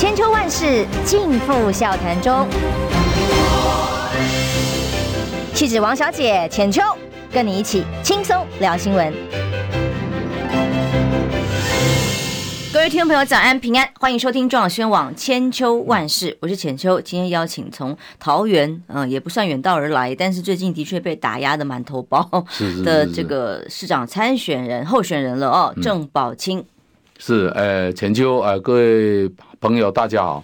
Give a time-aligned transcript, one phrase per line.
[0.00, 2.48] 千秋万世尽付笑谈中。
[5.52, 6.80] 气质王小姐浅秋，
[7.30, 9.12] 跟你一起轻松聊新闻。
[12.72, 16.98] 各位听众朋友，早安平安，欢迎收听中广宣网千秋万世，我是浅秋。
[16.98, 22.26] 今天邀请从桃园，嗯、呃，也不算远道而来，但是最近的确被打压的满头包
[22.82, 26.64] 的这个市长参选人候选人了哦，郑宝清。
[27.22, 29.30] 是，呃，全球，呃，各位
[29.60, 30.42] 朋友，大家好。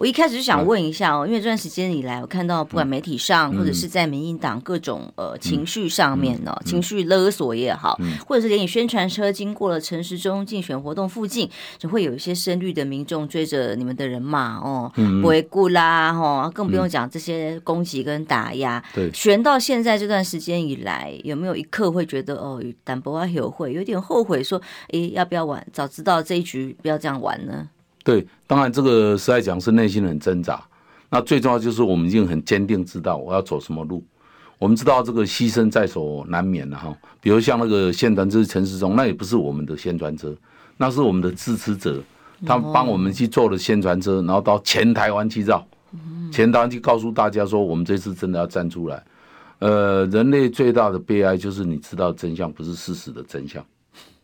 [0.00, 14.90] 我一开始就想问一下哦，因为这段时间以来，我看到不管媒体上或者是在民进党各种呃情绪上面呢，情绪勒索也好，或者是连你宣传车经过了城市中竞选活动附近，就会有一些深绿的民众追着你们的人骂哦，
[15.20, 18.82] 不会顾啦哦，更不用讲这些攻击跟打压。
[18.94, 24.58] 对，选到现在这段时间以来，有没有一刻会觉得哦，淡薄啊有会有点后悔，说
[24.92, 25.62] 诶要不要玩？
[25.74, 27.68] 早知道这一局不要这样玩呢？
[28.02, 30.62] 对，当然这个实在讲是内心很挣扎。
[31.12, 34.02] 那最重要就是我们已经很坚定知道我要走什么路。
[34.58, 36.96] 我们知道这个牺牲在所难免了哈。
[37.20, 40.36] 比如像那个宣传车陈时中，那也不是我们的宣传车，
[40.76, 42.00] 那是我们的支持者，
[42.46, 45.66] 他们帮我们去做了宣传车，然后到全台湾去绕，
[46.30, 49.02] 全台湾去告诉大家说，我们这次真的要站出来。
[49.58, 53.64] 呃，人类最大的悲哀就是你知道真相不是事实的真相，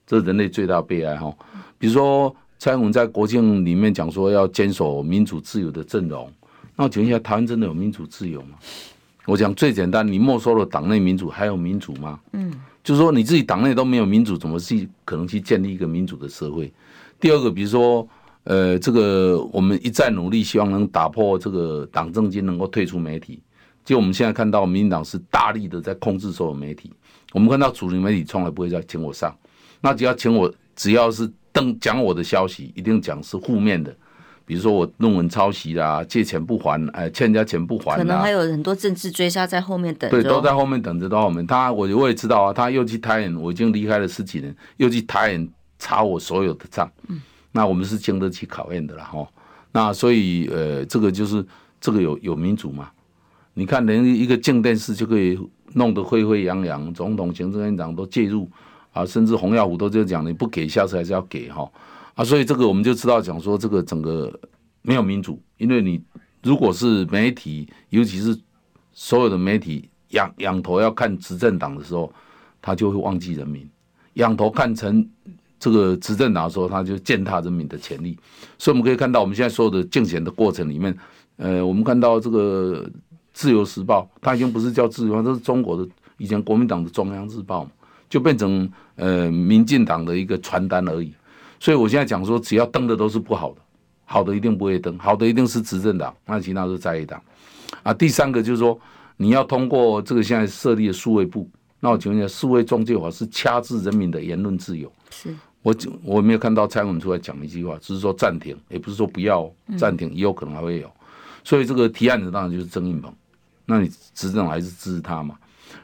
[0.06, 1.34] 这是人类最大的悲哀哈。
[1.78, 2.34] 比如说。
[2.58, 6.30] 蔡英文在国庆里面讲说要坚守民主自由的阵容，
[6.74, 8.56] 那我请问一下，台湾真的有民主自由吗？
[9.26, 12.18] 我讲最简单，你没收了党内民主，还有民主吗？
[12.32, 16.72] 嗯，就是说你自己党内都没有民主，怎么去可能去建立一个民主的社会？
[17.20, 18.08] 第二个，比如说，
[18.44, 23.42] 呃，这个我们一再努力，希望能打破这个党政军能够退出媒体，
[23.84, 26.92] 就我们现在看到，民进党是大力的在控制所有媒体。
[27.32, 29.36] 我们看到主流媒体从来不会再请我上，
[29.80, 31.30] 那只要请我，只要是。
[31.56, 33.90] 等讲我的消息，一定讲是负面的，
[34.44, 40.22] 比如说我论文抄袭啦，借钱不还，哎，欠人家钱不还，可能还有很多政治追杀在后面等着。
[40.22, 41.46] 对，都在后面等着，到我们。
[41.46, 46.92] 他，我我也知道啊，他又去台湾，我已经离开了十几年，又去台湾查我所有的账。
[47.08, 47.22] 嗯，
[47.52, 49.26] 那我们是经得起考验的了哈。
[49.72, 51.42] 那所以呃，这个就是
[51.80, 52.90] 这个有有民主嘛？
[53.54, 55.38] 你看，连一个静电视就可以
[55.72, 58.46] 弄得沸沸扬扬，总统、行政院长都介入。
[58.96, 61.70] 啊，甚至洪耀武都就讲，你不给，下次还是要给哈。
[62.14, 64.32] 啊，所以这个我们就知道讲说，这个整个
[64.80, 66.02] 没有民主，因为你
[66.42, 68.34] 如果是媒体，尤其是
[68.94, 72.10] 所有的媒体仰仰头要看执政党的时候，
[72.62, 73.64] 他就会忘记人民；
[74.14, 75.06] 仰头看成
[75.60, 78.18] 这个执政党的时候，他就践踏人民的权利。
[78.56, 80.96] 所以我们可以看到，我们现在所有的竞选的过程里面，
[81.36, 82.82] 呃，我们看到这个
[83.34, 85.86] 《自由时报》，它已经不是叫自由，这是中国的
[86.16, 87.68] 以前国民党的中央日报。
[88.08, 91.12] 就变成呃民进党的一个传单而已，
[91.58, 93.60] 所以我现在讲说，只要登的都是不好的，
[94.04, 97.20] 好的一定不会登，好的一定是执政党，那其他是在野党。
[97.82, 98.78] 啊，第三个就是说，
[99.16, 101.48] 你要通过这个现在设立的数位部，
[101.80, 104.90] 那我请问一下，数位中介法是掐制人民的言论自由。
[105.10, 105.74] 是我
[106.04, 110.88] 我没有看到蔡英文出来讲一句话，只是说暂停，也不是说不要暂停，也有可能还会有。
[111.42, 113.12] 所以这个提案的当然就是曾荫鹏，
[113.64, 115.36] 那你执政还是支持他嘛？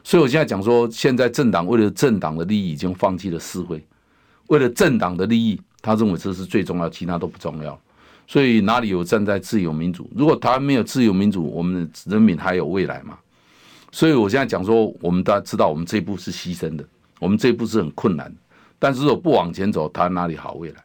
[0.03, 3.81] 所以，我现在讲说，现在政党为了政党的利益，已经放弃了社会。
[4.47, 7.79] 为了政党的利益，他认为这是最重要，其他都不重要。
[8.27, 10.09] 所以，哪里有站在自由民主？
[10.15, 13.17] 如果台湾没有自由民主，我们的人民还有未来吗？
[13.91, 16.85] 所以我现在讲说，我们大家知道，我们这一步是牺牲的，
[17.19, 18.33] 我们这一步是很困难。
[18.79, 20.83] 但是，如果不往前走，台湾哪里好未来？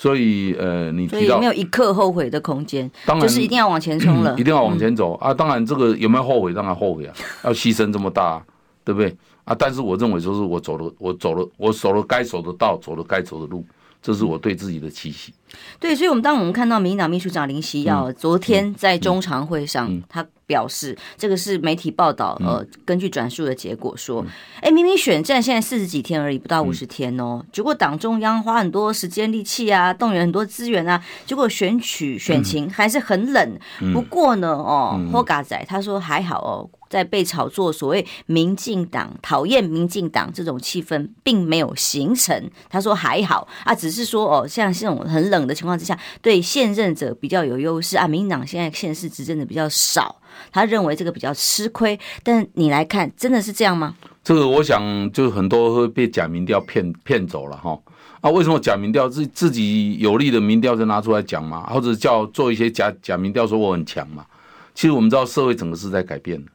[0.00, 5.34] 所以，呃，你提到没有一刻后悔的空间，当然就是一定要往前冲了，一定要往前走啊！
[5.34, 6.54] 当然，这个有没有后悔？
[6.54, 7.12] 当然后悔啊！
[7.44, 8.42] 要牺牲这么大，
[8.82, 9.54] 对不对啊？
[9.58, 13.62] 但是我认为，就是我走了，我走了，我走了该走的道，走了该走的路，
[14.02, 15.32] 这是我对自己的期许。
[15.78, 20.26] 对，所以，我们当我们看到民进党秘书长林夕耀昨天在中常会上，他。
[20.50, 24.26] 表示这个是媒体报道，呃，根据转述的结果说，
[24.60, 33.58] 哎，明明选战现在四十几天而已，不到五十天哦，结果党中央花很多时间力气啊，动员很多资源啊，结果选举选情还是很冷。
[33.94, 42.50] 不过呢，哦，霍嘎仔他说还好哦，在被炒作所谓民进党讨厌民进党这种气氛并没有形成。
[42.68, 50.16] 他说还好啊，只是说哦，像这种很冷的情况之下，对现任者比较有优势啊，民进党现在现世执政的比较少。
[50.52, 53.94] 他认为这个比较吃亏，但你来看，真的是这样吗？
[54.24, 57.78] 这个我想就是很多会被假民调骗骗走了哈。
[58.20, 61.66] 啊，为什么假民调自自己有利的民调就拿出来讲嘛？
[61.66, 64.26] 或者叫做一些假假民调说我很强嘛？
[64.74, 66.50] 其实我们知道社会整个是在改变的，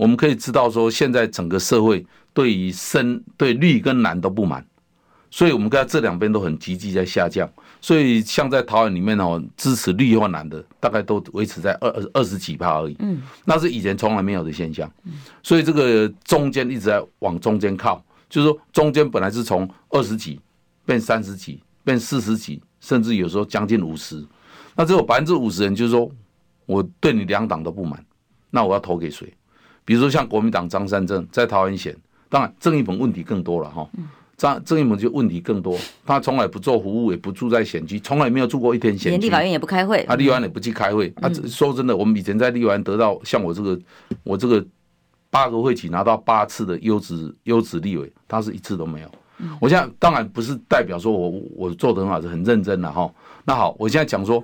[0.00, 4.64] 我们可以知道说现在整个社会对于深对绿跟蓝都不满，
[5.30, 7.46] 所以我们看这两边都很积极在下降。
[7.82, 12.96] 所以像在桃园里面哦，支持绿或蓝的大概都维持在二二二十几趴而已。
[13.00, 14.90] 嗯，那是以前从来没有的现象。
[15.04, 15.12] 嗯，
[15.42, 20.40] 所以这个中间一直在往中间靠，就是说中间本来是从二十几
[20.86, 24.24] 变三十几变四十几，甚至有时候将近五十。
[24.74, 26.10] 那只有百分之五十人就是说，
[26.64, 28.02] 我对你两党都不满，
[28.48, 29.30] 那我要投给谁？
[29.84, 31.96] 比如说像国民党张三正在桃园选，
[32.28, 33.88] 当然郑一鹏问题更多了哈。
[34.36, 39.08] 张郑运鹏就问题更多，他从来不做服务，也不住在选区，从来没有住过一天选区。
[39.10, 41.12] 连立法院也不开会，他，立法院也不去开会。
[41.20, 43.78] 啊，说真的，我们以前在立法院得到像我这个，
[44.24, 44.64] 我这个
[45.28, 49.08] 八个会期拿到八次的优质优质立委，他是一次都没有。
[49.60, 53.12] 我现在当然不是代表说我我做的很好，是很认真的哈。
[53.44, 54.42] 那好，我现在讲说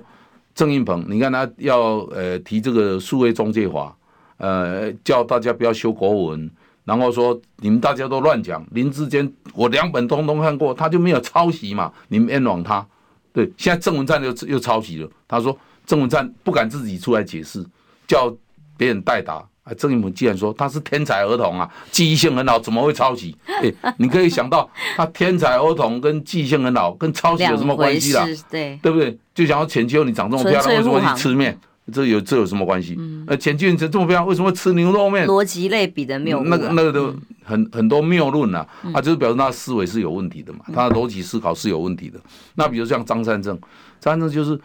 [0.53, 3.96] 郑运鹏，你看他要呃提这个数位中介法，
[4.37, 6.49] 呃叫大家不要修国文。
[6.85, 11.91] 然后说你们大家都乱讲，林志坚我两本通通看过，他就没有抄袭嘛？
[12.07, 12.85] 你们冤枉他。
[13.33, 15.09] 对，现在郑文灿又又抄袭了。
[15.27, 17.61] 他说郑文灿不敢自己出来解释，
[18.07, 18.33] 叫
[18.77, 19.45] 别人代打。
[19.63, 23.35] 啊，郑义鹏既然说他是天才儿童啊，记忆性很好，怎么会抄袭？
[23.47, 28.25] 哎，你可以想到他天才儿童跟记忆性很好跟抄袭有什么关系啦？
[28.49, 29.17] 对，对不对？
[29.35, 31.59] 就想要浅秋你长这么漂亮，为什么去吃面？
[31.93, 32.95] 这有这有什么关系？
[32.97, 35.25] 嗯，呃，前俊这这么漂亮，为什么吃牛肉面？
[35.27, 42.19] 逻辑类比的谬论，那个那个都很很多谬论呐，啊，就是表示他思维是有问题的嘛，他的逻辑思考是有问题的。
[42.55, 43.57] 那比如像张三正，
[43.99, 44.59] 张三正就是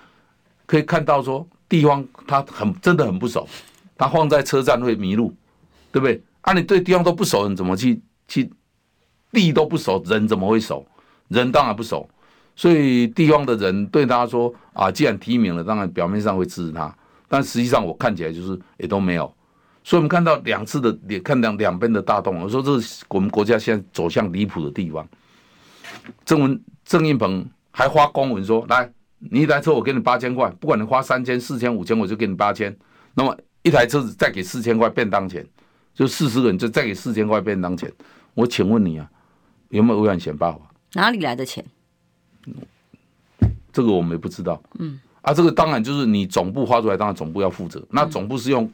[0.67, 3.49] 可以看到说地方他很真的很不熟，
[3.97, 5.33] 他放在车站会迷路，
[5.93, 6.21] 对不对？
[6.41, 8.51] 啊，你对地方都不熟，你怎么去去
[9.31, 10.85] 地都不熟，人怎么会熟？
[11.29, 12.09] 人当然不熟，
[12.57, 16.93] 所以地方的人对他说啊，既然提名了，当然表面上会支持他。
[17.33, 19.25] 但实际上我看起来就是也都没有，
[19.83, 25.09] 所以我们看到两次的也看两两边的大动，我说这是我们国家现在走向离谱的地方。
[26.27, 32.77] 郑文郑运鹏还发公文说，来你一台车我给你八千块，不管你花三千四千五千我就给你八千，
[33.15, 35.43] 那么一台车子再给四千块便当钱，
[35.95, 37.91] 就四十个人就再给四千块便当钱。
[38.35, 39.11] 我请问你啊，
[39.71, 40.59] 有没有违反选罢法？
[40.93, 41.65] 哪里来的钱？
[43.73, 44.63] 这个我们也不知道。
[44.79, 45.01] 嗯。
[45.23, 47.83] 啊，这个当然就是你总部发出来，当然总部要负责。
[47.91, 48.71] 那总部是用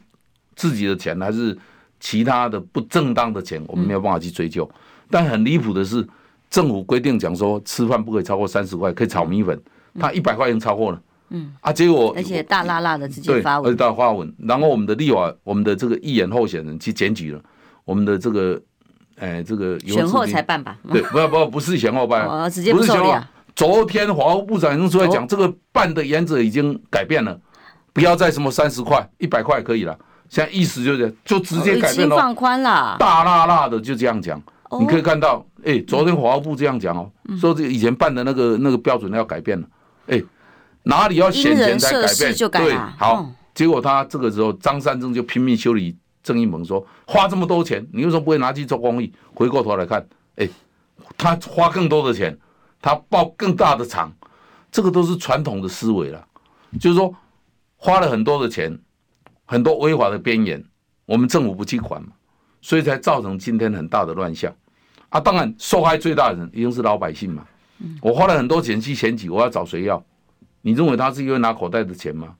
[0.55, 1.57] 自己的钱还是
[1.99, 4.69] 其他的不正当的钱，我们没有办法去追究。
[5.09, 6.07] 但很离谱的是，
[6.49, 9.59] 政府规定讲说吃饭不可以超过三十块，可以炒米粉，
[9.99, 11.01] 他一百块已经超过了。
[11.29, 14.33] 嗯，啊，结果而且大辣辣的直接发文，而且大发文。
[14.39, 17.39] 然后我们的立委，我们的这个议员候选人去检举了
[17.85, 18.59] 我们的这个，
[19.17, 20.77] 哎，这个选后才办吧？
[20.91, 23.29] 对， 不要不不是选后办，哦，直接不受理啊。
[23.55, 27.37] 昨天华务部长已经出来讲，这个办的原则已经改变了，
[27.91, 29.97] 不要再什么三十块、一百块可以了。
[30.29, 34.41] 现在意思就是，就直接改变了，放宽了，大辣辣的就这样讲。
[34.79, 37.09] 你可以看到，哎，昨天华务部这样讲哦，
[37.39, 39.67] 说这个以前办的那个那个标准要改变了。
[40.05, 40.21] 哎，
[40.83, 42.33] 哪里要选钱才改变？
[42.51, 49.11] 对，好，结果他这个时候张三正就拼命修理郑一萌，说花这么多钱，你为什么不会拿去做公益？
[49.33, 50.05] 回过头来看，
[50.35, 50.47] 哎，
[51.17, 52.37] 他花更多的钱。
[52.81, 54.11] 他报更大的厂，
[54.71, 56.27] 这个都是传统的思维了，
[56.79, 57.13] 就是说
[57.75, 58.79] 花了很多的钱，
[59.45, 60.63] 很多违法的边缘，
[61.05, 62.09] 我们政府不去管嘛，
[62.61, 64.53] 所以才造成今天很大的乱象。
[65.09, 67.45] 啊，当然受害最大的人一定是老百姓嘛。
[68.01, 70.03] 我花了很多钱去选举，我要找谁要？
[70.61, 72.35] 你认为他是因为拿口袋的钱吗？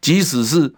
[0.00, 0.72] 即使是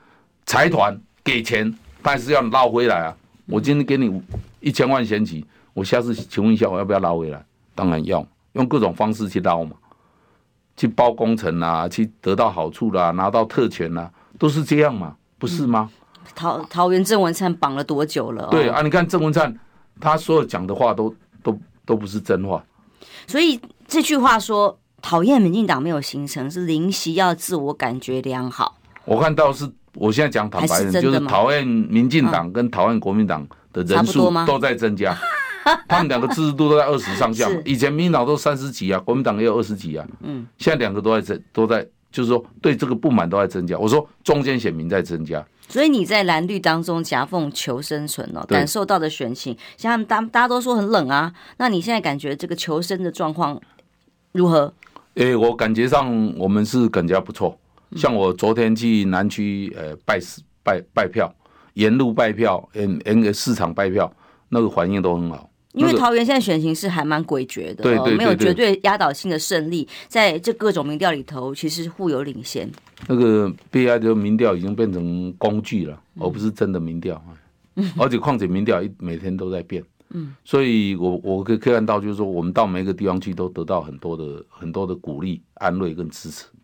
[0.46, 3.16] 财团给钱，但是要捞回来啊。
[3.46, 4.22] 我今天给你
[4.60, 7.44] 一千万选举，我下次请问一下，我要不要捞回来？
[7.74, 8.26] 当然要。
[8.54, 9.76] 用各种方式去捞嘛，
[10.76, 15.90] 去包工程啊，去得到好处啦、啊，拿到特权啦、啊，都是这样嘛，不是吗？
[15.92, 18.48] 嗯、桃桃园郑文灿绑了多久了、哦？
[18.50, 19.54] 对啊，你看郑文灿，
[20.00, 22.64] 他所有讲的话都都都不是真话。
[23.26, 28.78] 所以这句话说讨厌民进党没有形成，是林锡耀自我感觉良好。
[29.04, 35.16] 我看到是，我现在讲坦白的，就是讨厌民进党跟讨厌国民党的人数都在增加。
[35.88, 40.06] 他们两个支持度都在二十上下，以前民进党都三十几啊，国民党也有二十几啊。
[40.20, 43.78] 嗯，现在两个都在增，都在就是说对这个不满都在增加。
[43.78, 53.60] 我说中间选民在增加，所以你在蓝绿当中夹缝求生存哦，感受到的选情，像他们大大家都说很冷啊，那你现在感觉这个求生的状况
[54.32, 54.72] 如何？
[55.14, 57.58] 诶，我感觉上我们是更加不错。
[57.96, 60.18] 像我昨天去南区呃拜
[60.64, 61.32] 拜拜票，
[61.74, 64.12] 沿路拜票，沿沿个市场拜票，
[64.48, 65.48] 那个反应都很好。
[65.74, 72.70] 因为桃园现在选情是还蛮诡谲的，对对，没有绝对压倒性的胜利，在这各种民调里头，其实互有领先。
[73.06, 77.22] 那个 BI 的民调已经变成工具了，而不是真的民调。
[77.98, 86.44] 而且况且民调一每天都在变，嗯，所以我我可以看到，就是说我们到每一个地方去都得到很多的很多的鼓励、安慰跟支持，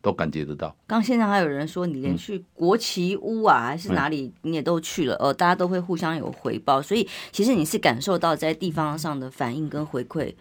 [0.00, 0.74] 都感觉得到。
[0.86, 10.34] 刚现在还有人说，你连去国旗屋啊，还是哪里，你也都去了，呃，大家都会互相有回报，所以其实你是感受到在地方上的反应跟回馈。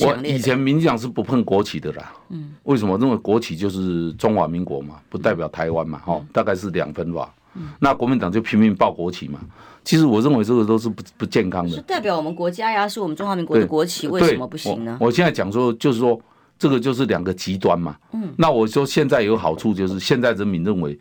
[0.00, 2.96] 我以前民进党是不碰国旗的啦，嗯，为什么？
[3.00, 7.34] 因为国旗就是中华民国嘛，不代表台湾嘛，哈、嗯，大概是两分吧。
[7.54, 9.40] 嗯，那国民党就拼命报国旗嘛。
[9.84, 11.70] 其实我认为这个都是不不健康的。
[11.70, 14.96] 是代表我们国家呀，是我们中华民国的国旗，为什么不行呢？
[15.00, 16.16] 我，我现在讲说，就是说
[16.62, 17.96] 这个就是两个极端嘛。
[18.12, 20.96] 嗯，那我说现在有好处，就是现在人民认为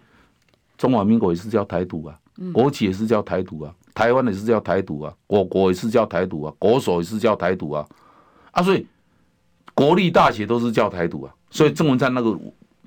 [0.75, 2.17] 中华民国也是叫台独啊，
[2.51, 7.85] 国旗也是叫台独啊，台湾也是叫台独啊，我国也是叫台独啊，国手也是叫台独啊。
[8.49, 8.87] 啊，所以
[9.75, 12.35] 国立大学都是叫台独啊，所以郑文灿那个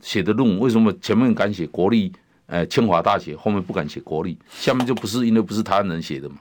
[0.01, 2.13] 写的论文，为什么前面敢写国立？
[2.47, 6.37] 呃，清华大学后面不敢写国立，下面就不是因为不是台湾人写的嘛，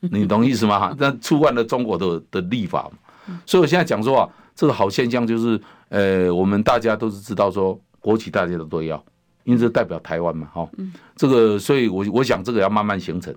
[0.00, 0.94] 你懂意思吗？
[0.96, 9.02] 那触犯了中国的的立法嘛，所以我现在讲说啊，这个好现象就是，呃，我们大家都是知道说国企大家都都要，
[9.44, 10.68] 因为这代表台湾嘛，哈，
[11.16, 13.34] 这个，所以我我想这个要慢慢形成，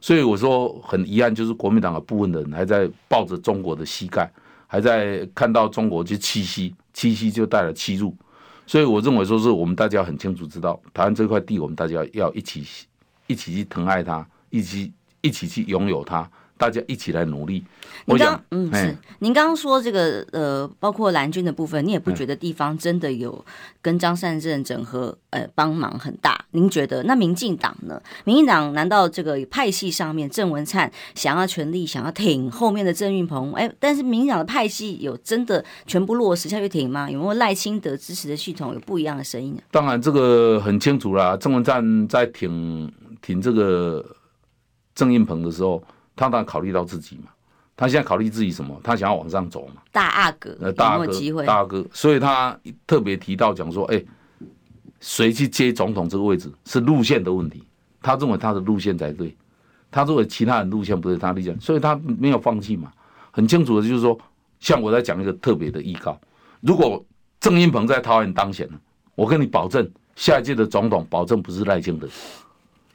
[0.00, 4.30] 所以我说很遗憾，就是国民党的部分的人还在抱着中国的膝盖。
[4.70, 8.14] 还在看到中国就七夕，七夕就带了欺辱，
[8.66, 12.62] 所以我认为说是我们大家很清楚知道，台湾这块地，我们大家要一起
[13.26, 16.30] 一起去疼爱它，一起一起去拥有它。
[16.58, 17.64] 大家一起来努力。
[18.04, 23.44] 我想，嗯，是您刚刚说这个呃，包括蓝军的部分，你也不觉得地方真的有
[23.82, 26.42] 跟张善政整合呃帮忙很大？
[26.52, 27.02] 您觉得？
[27.02, 28.00] 那民进党呢？
[28.24, 33.52] 民进党难道这个派系上面郑文灿想要权力想要挺后面的郑运鹏？
[33.52, 37.10] 哎，但是民进党的派系有真的全部落实下去挺吗？
[37.10, 39.54] 有没有赖清德支持的系统有不一样的声音？
[39.70, 41.36] 当然，这个很清楚啦。
[41.36, 44.02] 郑文灿在挺挺这个
[44.94, 45.82] 郑运鹏的时候。
[46.18, 47.30] 他当然考虑到自己嘛，
[47.76, 48.78] 他现在考虑自己什么？
[48.82, 49.80] 他想要往上走嘛。
[49.92, 54.04] 大阿哥，呃，大阿哥，大阿哥，所以他特别提到讲说，哎，
[55.00, 57.62] 谁去接总统这个位置是路线的问题。
[58.02, 59.32] 他认为他的路线才对，
[59.92, 62.92] 他认为其他人路线不对，他路线，所以他没有放弃嘛。
[63.30, 64.18] 很清楚的就是说，
[64.58, 66.20] 像我在讲一个特别的预告，
[66.60, 67.04] 如果
[67.38, 68.80] 郑英鹏在桃园当选了，
[69.14, 72.08] 我跟你保证，下一届的总统保证不是赖清德，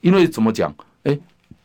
[0.01, 0.75] 因为怎么讲？
[1.03, 1.17] 哎。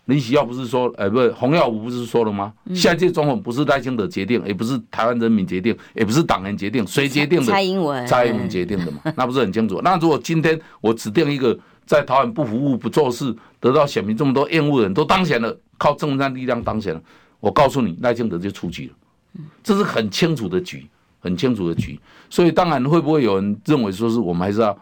[0.09, 2.51] 林喜耀不是说，呃，不是洪耀武不是说了吗？
[2.75, 7.45] 下一届总统不是赖清德决定，也不是台湾人民决定，也不是党人决定，谁决定的？
[7.45, 9.83] 蔡英文，蔡英文决定的嘛，那不是很清楚？
[9.83, 17.03] 那如果今天我指定一个在台湾不服务、不做事，得到选民这么多厌恶的人都当选了，靠政治力量当选了，
[17.41, 19.43] 我告诉你，赖清德就出局了。
[19.63, 20.89] 这是很清楚的局，
[21.21, 22.01] 很清楚的局。
[22.31, 24.75] 所以当然会不会有人认为说是我们还是要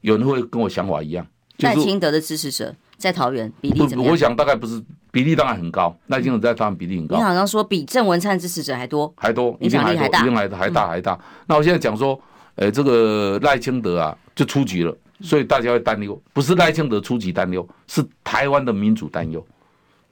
[0.00, 1.24] 有人会跟我想法一样？
[1.58, 2.74] 赖清德的支持者。
[3.02, 4.12] 在桃园比例怎么样？
[4.12, 4.80] 我想大概不是
[5.10, 5.94] 比例，当然很高。
[6.06, 7.16] 赖清德在桃园比例很高。
[7.16, 11.18] 你好像说比郑文灿支持者还多，还多，影响力还大，影响还大，还大还大。
[11.48, 12.18] 那我现在讲说，
[12.54, 19.44] 呃，这个赖清德啊，就出局了，所以大家会担忧，不是赖清德出局担忧，是台湾的民主担忧，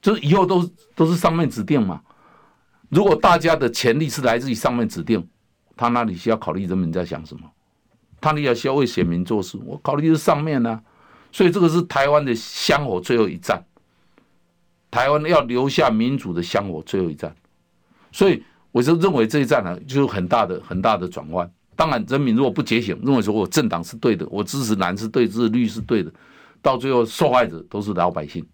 [0.02, 2.00] 就是以后都都是上面指定嘛。
[2.88, 5.25] 如果大家的权力是来自于上面指定，
[5.76, 7.42] 他那里需要考虑人民在想什么？
[8.20, 10.82] 他那里需要为选民做事，我考虑的是上面呢、啊。
[11.32, 13.62] 所以这个是台湾的香火最后一战，
[14.90, 17.34] 台湾要留下民主的香火最后一战。
[18.12, 21.50] 所以我就认为这一战呢，就有很大的很大的转弯。
[21.76, 26.12] 当然，人民如果不觉醒，认为说我政党是对的，我支持蓝是对，支持绿是对的，
[26.60, 28.44] 到最后受害者都是老百姓。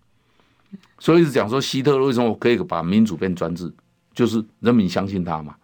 [0.99, 3.73] 所以是讲说，希特勒为什么可以把民主变专制，
[4.15, 5.57] 就是人民相信他嘛，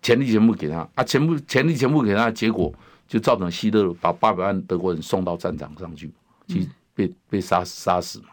[0.00, 2.72] 权力全部给他啊，全部权力全部给他，结果
[3.08, 6.12] 就造成希特勒把八百万德国人送到战场上去。
[6.48, 8.28] 去被被杀杀死嘛，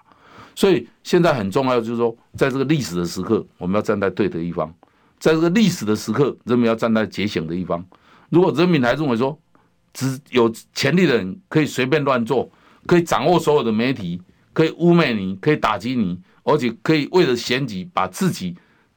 [0.55, 4.67] 所以现在很重要，就是说，在这个历史的时刻，我们要站在对的一方；
[5.19, 7.85] 在这个历史的时刻，人民要站在觉醒的一方。
[8.29, 9.37] 如果人民还认为说，
[9.93, 12.49] 只有权力的人可以随便乱做，
[12.87, 18.55] 可以掌握所有的媒体，可以污蔑你，可以打击你，而且可以为了选举把自己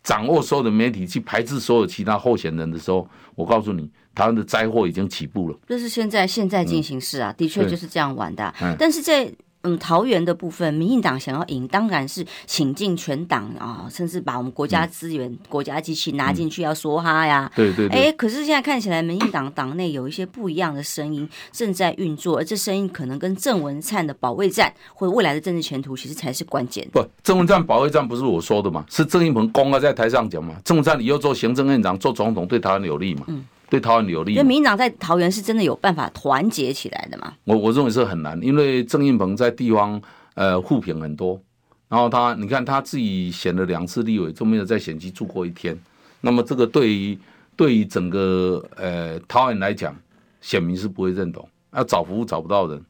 [0.09, 3.91] 掌握所有的媒体去排斥所有其他候选人的时候，我告诉你。
[4.15, 8.53] 台湾的灾祸已经起步了，这是现在现在进行式啊，的确就是这样玩的。
[8.77, 17.51] 但是在嗯桃园的部分，民进党想要赢，当然是请进全党啊，甚至把我们国家资源、国家机器拿进去要梭哈呀。
[17.57, 17.89] 对对。
[17.89, 26.89] 哎，可是现在看起来，民进党党内有一些不一样的声音正在运作，而这声音可能跟郑文灿的保卫战或者未来的政治前途，其实才是关键。
[26.93, 30.55] 不，郑文灿保卫战不是我说的嘛，是郑运鹏公开在台上讲嘛。
[30.65, 33.25] 郑文灿以后做行政院长、做总统，对台湾有利嘛？
[33.27, 33.45] 嗯。
[33.71, 37.35] 对桃园有利，因为民进党在桃园是真的有办法团结起来的嘛？
[37.45, 40.01] 我我认为是很难，因为郑运鹏在地方
[40.35, 41.41] 呃互评很多，
[41.89, 45.79] 然后他，你看他自己选了两次立委，都没有在选区住过一天。
[46.21, 47.19] 那么这个对于
[47.57, 49.95] 对于整个呃桃园来讲，
[50.41, 51.47] 选民是不会认同。
[51.75, 52.83] 要找服务找不到人，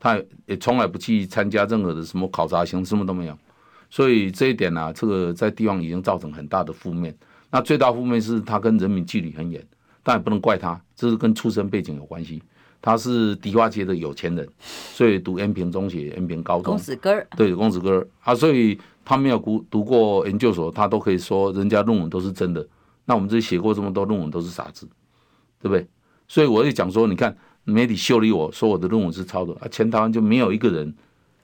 [0.00, 3.38] 他也从来不去参加任何的什么考察行，什么都没有。
[3.88, 7.14] 所以这一点呢、啊，这个在地方已经造成很大的负面。
[7.50, 9.64] 那最大负面是他跟人民距离很远，
[10.04, 12.40] 但也不能怪他，这是跟出身背景有关系。
[12.80, 16.74] 他是迪化街的有钱人，所以读恩平中学、恩平高中。
[16.74, 22.64] 公子哥对，公子哥啊，所以他没有读读过研究所，他都可以说人家论文都是真的。
[23.06, 24.86] 那我们这写过这么多论文都是傻子，
[25.62, 25.86] 对不对？
[26.28, 27.34] 所以我也讲说，你看
[27.64, 30.94] 媒体修理我说我的论文是抄的啊，全台湾就没有一个人，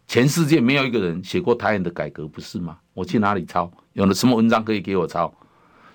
[0.07, 2.77] 全世界没有一个人写过台湾的改革，不是吗？
[2.93, 3.73] 我去哪里抄？
[3.95, 5.33] 有了什么文章可以给我抄？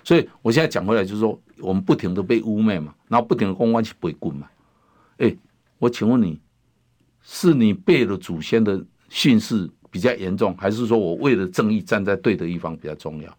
[0.06, 4.46] 所以我现在讲回来就是说，我们不停的被污蔑嘛，然后不停的公关去背棍嘛。
[5.16, 5.34] 哎，
[5.80, 6.40] 我请问你，
[7.24, 13.36] 是你背了祖先的训示比较严重，还是说我为了正义站在对的一方比较重要？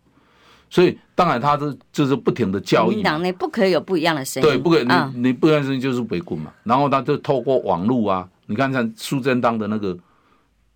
[0.70, 2.96] 所以当然，他是就是不停的教育。
[2.96, 4.50] 民党内不可以有不一样的声音。
[4.50, 6.54] 对，不可以，你你不一样的声音就是背棍嘛。
[6.66, 9.98] 然后他就透过网络啊，你看像苏贞昌的那个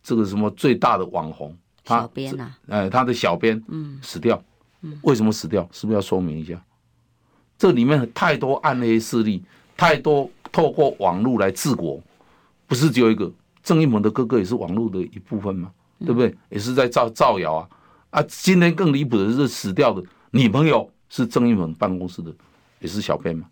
[0.02, 4.44] 这个什么最大的网红，他小编啊，哎，他的小编嗯死掉，嗯，
[5.02, 5.68] 为什么死掉？
[5.72, 6.62] 是不是要说明一下？
[7.58, 9.44] 这里面太多暗黑势力，
[9.76, 10.30] 太多。
[10.54, 12.04] 透过网络来治国，
[12.68, 13.32] 不是只有一个
[13.64, 15.72] 郑一鹏的哥哥也是网络的一部分吗？
[16.00, 16.36] 对不对？
[16.50, 17.70] 也是在造造谣啊！
[18.10, 22.36] 啊，今天更离谱的是死掉的女朋友是郑一鹏办公室的，
[22.82, 23.48] 也是小编嘛？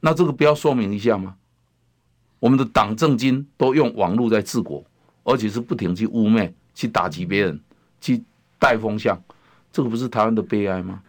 [0.00, 1.36] 那这个不要说明一下吗？
[2.38, 4.82] 我们的党政军都用网络在治国，
[5.24, 7.60] 而且是不停去污蔑、去打击别人、
[8.00, 8.24] 去
[8.58, 9.22] 带风向，
[9.72, 11.02] 这个不是台湾的悲哀吗？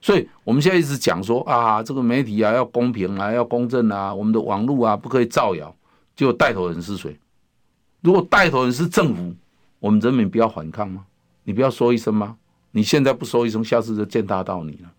[0.00, 5.74] 所以我们现在一直讲说啊，这个媒体啊要公平啊，要公正啊，我们的网络啊不可以造谣。
[6.16, 7.16] 结果带头人是谁？
[8.00, 9.34] 如果带头人是政府，
[9.78, 11.06] 我们人民不要反抗吗？
[11.44, 12.36] 你不要说一声吗？
[12.72, 14.92] 你现在不说一声，下次就见大到你了。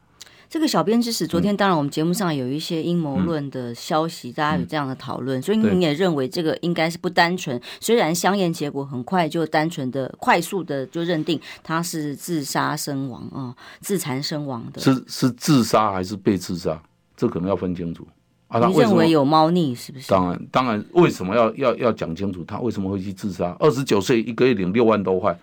[0.53, 7.59] 这个小编之死，昨天当然我们节目上有一些阴谋论的消息，嗯、大家有这样的讨论，嗯、所以你也认为这个应该是不单纯。
[7.79, 14.79] 虽然相验结果很快就单纯的、快速的就认定他是自杀身亡啊、哦，自残身亡的。
[14.79, 16.79] 是是自杀还是被自杀？
[17.17, 18.07] 这可能要分清楚
[18.47, 18.59] 啊。
[18.67, 20.07] 你认为有猫腻是不是？
[20.07, 22.45] 当然当然，为什么要要要讲清楚？
[22.45, 23.57] 他为什么会去自杀？
[23.59, 25.35] 二十九岁一个月领六万多块，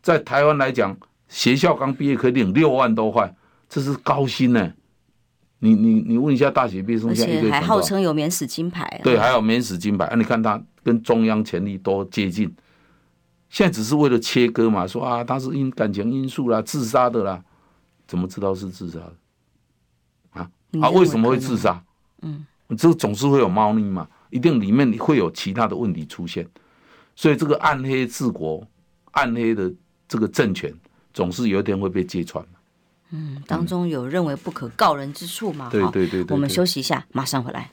[0.00, 0.96] 在台湾来讲，
[1.28, 3.34] 学校刚毕业可以领六万多块。
[3.72, 4.74] 这是高薪呢、欸，
[5.60, 9.00] 你你你问一下大学毕业生，而且还号称有免死金牌、啊。
[9.02, 10.14] 对，还有免死金牌啊！
[10.14, 12.54] 你看他跟中央权力多接近，
[13.48, 17.42] 现在只是为了切割嘛，说啊他是因感情因素啦，自杀的啦，
[18.06, 19.14] 怎么知道是自杀的？
[20.32, 20.50] 啊
[20.82, 21.82] 啊，为什么会自杀？
[22.20, 22.44] 嗯，
[22.76, 26.46] 这总是会有猫腻嘛，一定里面会有其他的问题出现，
[27.16, 28.62] 所以这个暗黑治国、
[29.12, 29.72] 暗黑的
[30.06, 30.70] 这个政权，
[31.14, 32.44] 总是有一天会被揭穿。
[33.12, 35.68] 嗯，当中有认为不可告人之处吗？
[35.70, 36.34] 对对对，对。
[36.34, 37.70] 我们休息一下，马上回来。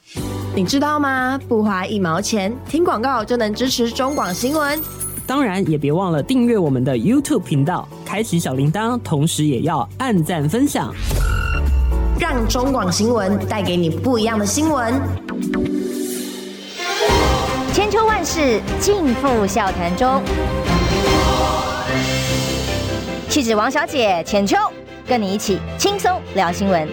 [0.53, 1.39] 你知道吗？
[1.47, 4.77] 不花一毛钱，听广告就能支持中广新闻。
[5.25, 10.93] 当然，也别忘了订阅我们的 YouTube 频道，开启小铃铛，同时也要按赞分享，
[12.19, 14.93] 让中广新闻带给你不一样的新闻。
[17.71, 20.21] 千秋万世尽付笑谈中。
[23.29, 24.57] 气质王小姐浅秋。
[25.09, 26.87] 跟你一起轻松聊新闻。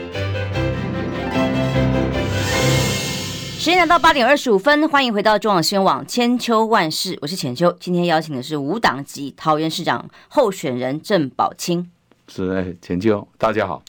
[3.58, 7.70] 时间来到八点二十五分，欢迎回到中广新闻网千秋万世，我是浅秋。
[7.78, 11.90] 今天邀请的是无党籍桃园市长候选人郑宝清。
[12.28, 13.82] 是哎，浅秋，大家好。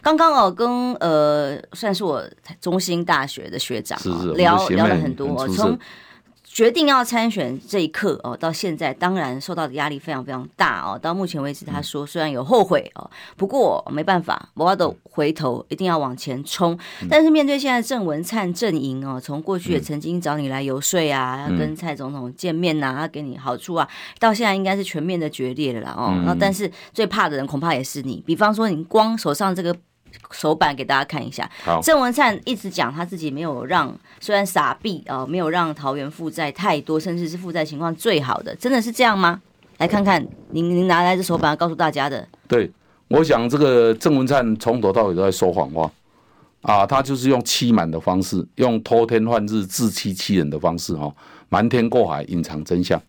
[0.00, 2.24] 刚刚哦，跟呃，算是我
[2.62, 4.00] 中兴大学的学长、
[4.34, 5.78] 聊聊了很多，从。
[6.54, 10.96] 决定要参选这一刻哦，到现在当然受到的压力非常非常大哦。
[10.96, 16.78] 到目前为止，他说虽然有后悔哦，不过没办法，我要的回头一定要往前冲。
[17.10, 23.88] 但是面对现在郑文灿阵营哦，从过去也曾经找你来游说啊，要跟蔡总统见面呐，要给你好处啊，
[24.20, 26.14] 到现在应该是全面的决裂了啦哦。
[26.24, 29.76] 那但是最怕的人恐怕也是你，比方说你光手上这个。
[30.30, 31.48] 手板给大家看一下。
[31.82, 39.40] 郑文灿一直讲他自己没有让，虽然傻币啊，没有让桃园负债太多，甚至是负债情况最好的，真的是这样吗？
[39.78, 42.26] 来看看您您拿来的手板告诉大家的。
[42.46, 42.70] 对，
[43.08, 45.90] 我想这个郑文灿从头到尾都在说谎话
[46.62, 51.12] 啊，他就是用欺瞒的方式，用偷天换日、自欺欺人的方式哈，
[51.48, 53.00] 瞒天过海，隐藏真相。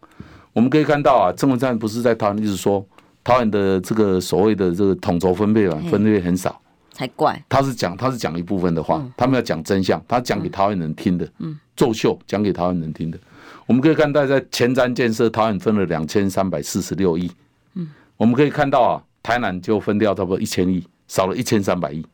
[0.53, 2.83] 我们可以看到啊，郑文灿不是在桃园一直说
[3.23, 6.59] 桃园的这个所谓的这个统筹分配啊，分配很少。
[6.95, 7.43] 才怪！
[7.49, 13.19] 他是讲，他是讲一部分的话，嗯、他们要讲真相，他讲给台湾人听的，嗯，作秀讲给台湾人听的。
[13.65, 17.29] 我们可以看到，在前瞻建设，台湾分了两千三百四十六亿。
[17.73, 22.05] 嗯，我们可以看到啊，台南就分掉差不多一千亿，少了一千三百亿。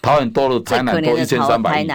[0.00, 1.86] 台湾多了，台南多一千三百亿。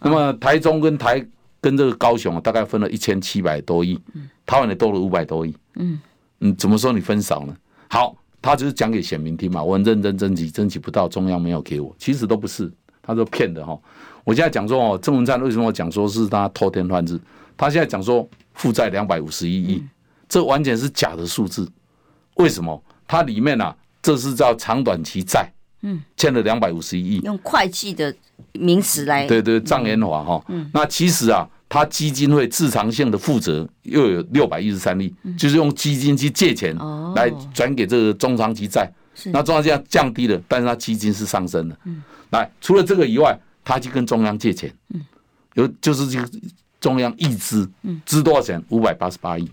[0.00, 1.24] 那么台中跟台
[1.60, 3.96] 跟这个高雄啊，大概分了一千七百多亿。
[4.14, 5.56] 嗯，台湾也多了五百多亿。
[5.76, 6.00] 嗯，
[6.38, 7.56] 你怎么说你分少呢？
[7.88, 9.62] 好，他就是讲给选民听嘛。
[9.62, 12.70] 我很认真争取，争取不到，中央没有给我，其实都不是。
[13.02, 13.78] 他说骗的哈，
[14.22, 17.18] 我现在讲说哦，郑文灿为什么讲说是他偷天换日？
[17.56, 19.82] 他现在讲说负债两百五十一亿，
[20.28, 21.66] 这完全是假的数字。
[22.36, 22.82] 为什么？
[23.06, 25.50] 它里面啊，这是叫长短期债，
[25.82, 28.14] 嗯，欠了两百五十一亿，用会计的
[28.52, 30.44] 名词来对对障眼法哈。
[30.72, 36.72] 那其实啊，他基金会自偿性的负责又有六百一十三例，就是用基金去借钱
[37.16, 38.88] 来转给这个中长期债。
[39.32, 41.76] 那中长期债降低了，但是它基金是上升的。
[42.30, 44.72] 来，除了这个以外，他去跟中央借钱，
[45.54, 46.30] 有就是这个
[46.80, 47.68] 中央一支，
[48.06, 48.62] 支多少钱？
[48.68, 49.50] 五百八十八亿。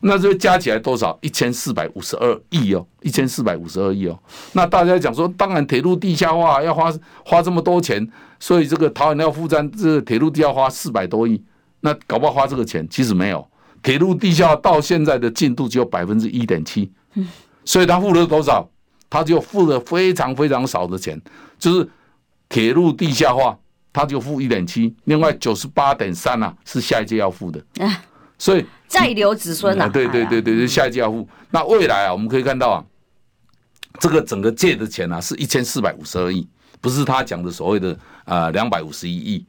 [0.00, 1.18] 那这加起来多少？
[1.20, 4.18] 一千四百五十二亿哦，一千四百五十二亿哦。
[4.52, 6.92] 那大家讲说，当然铁路地下化要花
[7.24, 8.08] 花这么多钱，
[8.38, 11.42] 所以这个桃园要负担这个铁路地下花四百多亿。
[11.80, 13.46] 那搞不好花这个钱，其实没有。
[13.82, 16.90] 铁路地下到现在的进度只有百分之一点七，
[17.64, 18.68] 所以他付了多少？
[19.08, 21.20] 他就付了非常非常少的钱。
[21.58, 21.88] 就是
[22.48, 23.56] 铁路地下化，
[23.92, 27.60] 他就付一点七，另外九十八点三啊是下一届要付的，
[28.36, 31.28] 所以再留子孙啊，对对对对对，下一届要付。
[31.50, 32.84] 那未来啊，我们可以看到啊，
[34.00, 36.48] 这个整个借的钱啊是一千四百五十二亿，
[36.80, 39.46] 不是他讲的所谓的啊两百五十一亿，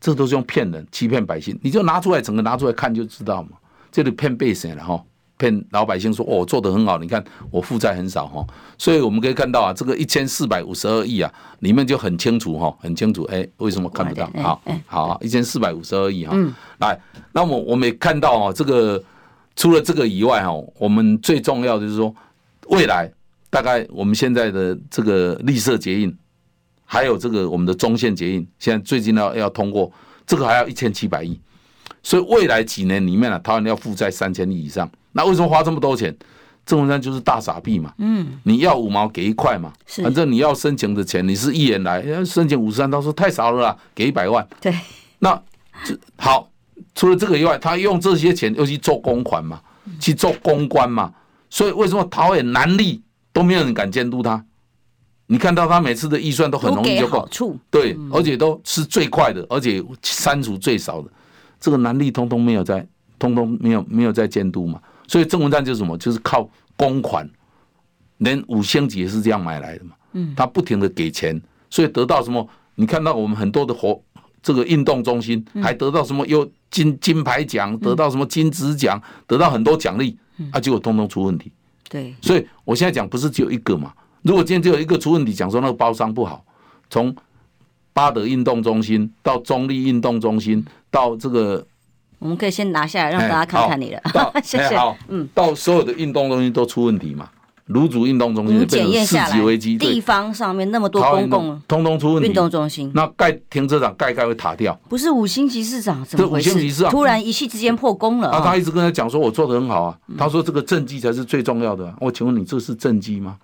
[0.00, 1.58] 这都是用骗人、欺骗百姓。
[1.62, 3.50] 你就拿出来整个拿出来看就知道嘛，
[3.90, 5.02] 这里骗被谁了哈？
[5.42, 8.46] 骗老百姓说哦，做得很好，你看我负债很少哈，
[8.78, 14.30] 所以我们可以看到啊，这个一千四百五十二亿啊，里面就很清楚哈，很清楚哎，为什么看不到？
[14.40, 16.36] 好，好，一千四百五十二亿哈，
[16.78, 16.96] 来，
[17.32, 19.02] 那么我们也看到啊，这个
[19.56, 22.14] 除了这个以外哈，我们最重要的就是说，
[22.68, 23.10] 未来
[23.50, 26.16] 大概我们现在的这个绿色捷运，
[26.84, 29.90] 还有这个我们的中线捷运，现在最近要要通过，
[30.24, 31.40] 这个还要一千七百亿，
[32.00, 34.88] 所以未来几年里面呢，台湾要负债三千亿以上。
[35.12, 36.14] 那为什么花这么多钱？
[36.64, 37.92] 郑文山就是大傻逼嘛。
[37.98, 39.72] 嗯，你要五毛给一块嘛。
[39.84, 44.46] 反正你要申请的钱，你是一人来，申请五十三，他说太少了啦，给一百万。
[44.60, 44.72] 对。
[45.18, 45.42] 那
[46.16, 46.48] 好，
[46.94, 49.60] 除了这个以外，他用这些钱又去做公款嘛，
[49.98, 51.12] 去做公关嘛。
[51.50, 54.44] 所以为什么桃园南力都没有人敢监督他？
[55.26, 57.28] 你看到他每次的预算都很容易就够。
[57.70, 61.10] 对，而且都是最快的，而且删除最少的。
[61.58, 62.86] 这个南力通通没有在，
[63.18, 64.80] 通通没有没有在监督嘛。
[65.12, 65.94] 所以郑文灿就是什么？
[65.98, 67.28] 就是靠公款，
[68.16, 69.90] 连五星级也是这样买来的嘛。
[70.12, 72.48] 嗯，他不停的给钱，所以得到什么？
[72.76, 74.02] 你看到我们很多的活，
[74.42, 76.26] 这个运动中心还得到什么？
[76.26, 80.16] 有金金牌奖，得到什么金质奖，得到很多奖励，
[80.50, 81.52] 啊，结果通通出问题。
[81.90, 83.92] 对，所以我现在讲不是只有一个嘛？
[84.22, 86.42] 如果今天只有一个出问题，讲说那个包商不好，
[86.88, 87.14] 从
[87.92, 91.66] 巴德运动中心到中立运动中心到这个。
[92.22, 94.00] 我们可以先拿下来，让大家看看你了。
[94.44, 94.78] 谢谢。
[95.08, 97.28] 嗯，到所有的运动中心都出问题嘛？
[97.68, 102.28] 卤煮运动中心变成四级危机，地方上面那么多公共，通通出问题。
[102.28, 104.78] 运动中心那盖停车场盖盖会塌掉。
[104.88, 106.50] 不是五星级市长怎么回事？
[106.50, 108.30] 五星级市长突然一气之间破功了。
[108.30, 109.98] 啊，他一直跟他讲说，我做的很好啊。
[110.16, 111.92] 他说这个政绩才是最重要的。
[112.00, 113.36] 我请问你，这是政绩吗？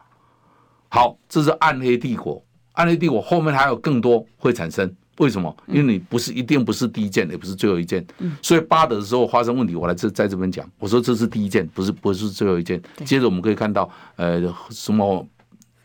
[0.88, 2.40] 好，这是暗黑帝国。
[2.72, 4.94] 暗黑帝国后面还有更多会产生。
[5.18, 5.54] 为什么？
[5.66, 8.04] 因为你不是一定不是第一件，也不是最后一件，
[8.40, 12.80] 所以八德的时候发生问题，我来这在这边讲，我说这是第一件，不是不是最后一件。
[13.04, 15.26] 接着我们可以看到，呃，什么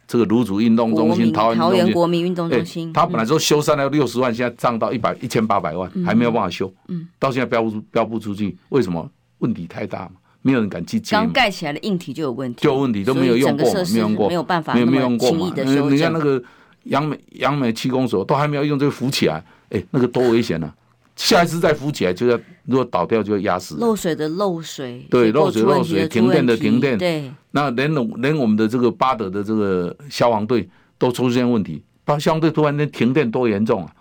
[0.08, 9.10] 这个卢竹运动中心、桃园国民运动中心，他本来说修缮了六十万，现在涨到一百一千八百万，还没有办法修，嗯到现在标不出标不出去，为什么？
[9.39, 11.12] 问题太大嘛，没有人敢去接。
[11.12, 15.52] 刚盖起来的硬体就有问题，就有问题都没有用过，没有用过，没有办法，没有没有用过嘛。
[15.89, 16.41] 你看那个。
[16.84, 19.36] 杨美杨美气功所都还没有用这个浮起来，
[19.69, 20.76] 哎、欸，那个多危险呢、啊！
[21.15, 23.76] 下一次再浮起来就要，如果倒掉就要压死。
[23.80, 27.32] 漏水的漏水，对，漏水漏水，停电的停电，对。
[27.52, 30.67] 那连连我们的这个巴德的这个消防队
[30.98, 33.91] 都出现问题，把消防队突然间停电多严重啊！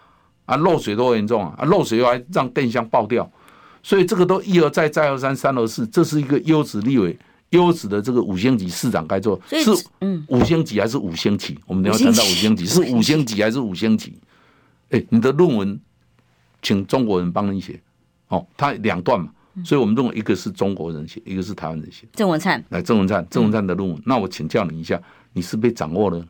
[0.47, 1.55] 啊，漏水多严重啊！
[1.59, 3.31] 啊，漏水又还让电箱爆掉，
[3.83, 7.17] 所以这个都一而再再而三三而四，这是一个优质立委。
[7.53, 11.59] 优质的这个五星级市长该做是嗯五星级还是五星级？
[11.67, 14.15] 我们等下谈到五星级是五星级还是五星级？
[14.91, 15.81] 哎，你的论文
[16.61, 17.81] 请中国人帮你写
[18.29, 19.31] 哦，他两段嘛，
[19.65, 22.07] 所以我们认为一个是中国人写，一个是台湾人写。
[22.13, 25.01] 郑文灿，来郑文灿，郑文灿的论文，那我请教你一下，
[25.33, 26.25] 你是被掌握了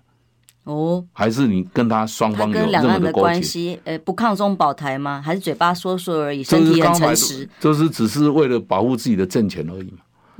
[0.64, 3.78] 哦，还是你跟他双方有任何的关系？
[3.84, 5.20] 呃，不抗中保台吗？
[5.20, 6.42] 还是嘴巴说说而已？
[6.42, 9.98] 身体很诚实，就是只是为了保护自己的政权而已嘛。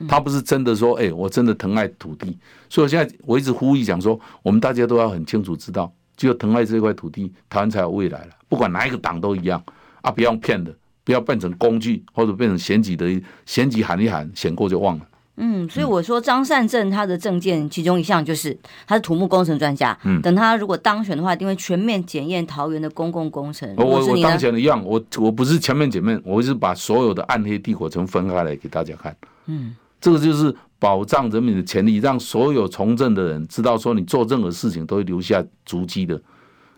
[0.08, 2.36] 他不是真的说，哎、欸，我真的疼爱土地。
[2.68, 8.30] 所以我现在我一直呼吁讲说，我们大家都要很清楚知道，只有疼爱这块土地，台湾才有未来了。
[8.48, 9.62] 不管哪一个党都一样
[10.00, 10.74] 啊，不要用骗的，
[11.04, 15.06] 不要变成工具，或者变成选举的选举喊一喊，选过就忘了。
[15.36, 19.98] 嗯，所以我说张善政他的政见其中一项就是他是土木工程专家。
[20.04, 23.74] 嗯，等他如果当选的话，一定会全面检验桃园的公共工程。
[23.78, 29.16] 我我当选一样，我我不是全面检验，我是把所有的暗黑帝国城分开来给大家看。
[29.46, 36.20] 嗯，这个就是保障人民的权利，让所有从政的人知道说，你做任何事情都会留下足迹的。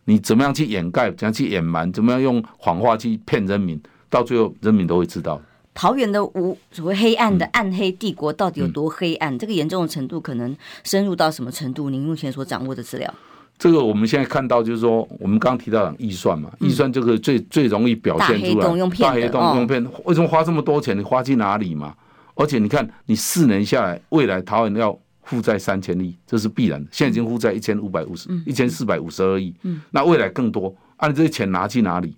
[0.04, 5.40] 你怎么样去掩盖，怎样去隐瞒，怎么样用谎话去骗人民，到最后人民都会知道。
[5.72, 9.34] 桃园的无所谓黑暗的暗黑帝国到底有多黑暗？
[9.34, 11.88] 嗯、这个严重的程度可能深入到什么程度？
[11.88, 13.12] 您目前所掌握的资料，
[13.58, 18.40] 这个我们现在看到就是说，我们刚刚提到预算嘛，预算这个最最容易表现出来。
[18.40, 20.96] 大黑洞用骗，大黑洞用骗，为什么花这么多钱？
[20.96, 21.94] 你花去哪里嘛？
[22.34, 26.88] 而且你看，你四年下来，未来桃园要负债三千亿，这是必然的。
[26.92, 29.54] 现在已经负债一千五百五十一千四百五十二亿，
[29.90, 32.16] 那未来更多，按、啊、这些钱拿去哪里？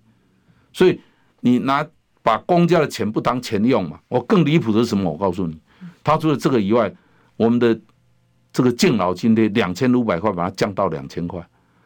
[0.72, 1.00] 所以
[1.40, 1.86] 你拿。
[2.26, 4.00] 把公家的钱不当钱用嘛？
[4.08, 5.08] 我更离谱的是什么？
[5.08, 5.56] 我告诉你，
[6.02, 6.92] 他除了这个以外，
[7.36, 7.80] 我们的
[8.52, 11.40] 这个敬老津贴两千五百块，把它降到两千块。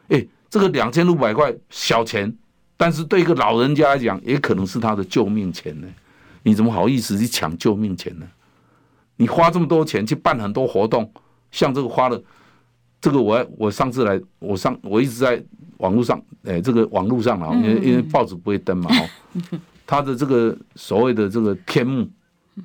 [0.07, 2.35] 哎，这个两千五百块小钱，
[2.75, 5.87] 但是对一个老人家来讲，也可能是他的救命钱呢。
[6.43, 8.27] 你怎么好意思去抢救命钱呢？
[9.17, 11.11] 你花这么多钱去办很多活动，
[11.51, 12.21] 像这个花了，
[12.99, 15.43] 这个我我上次来，我上我一直在
[15.77, 19.59] 网络上，哎，这个网络上啊，因为因为报纸不会登嘛，哦。
[19.85, 22.09] 他的这个所谓的这个天幕，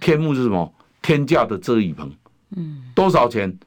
[0.01, 0.73] 天幕是什么？
[1.03, 2.11] 天价的遮雨棚，
[2.57, 3.59] 嗯，多少钱？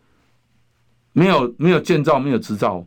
[1.11, 2.85] 没有没有建造，没有执照，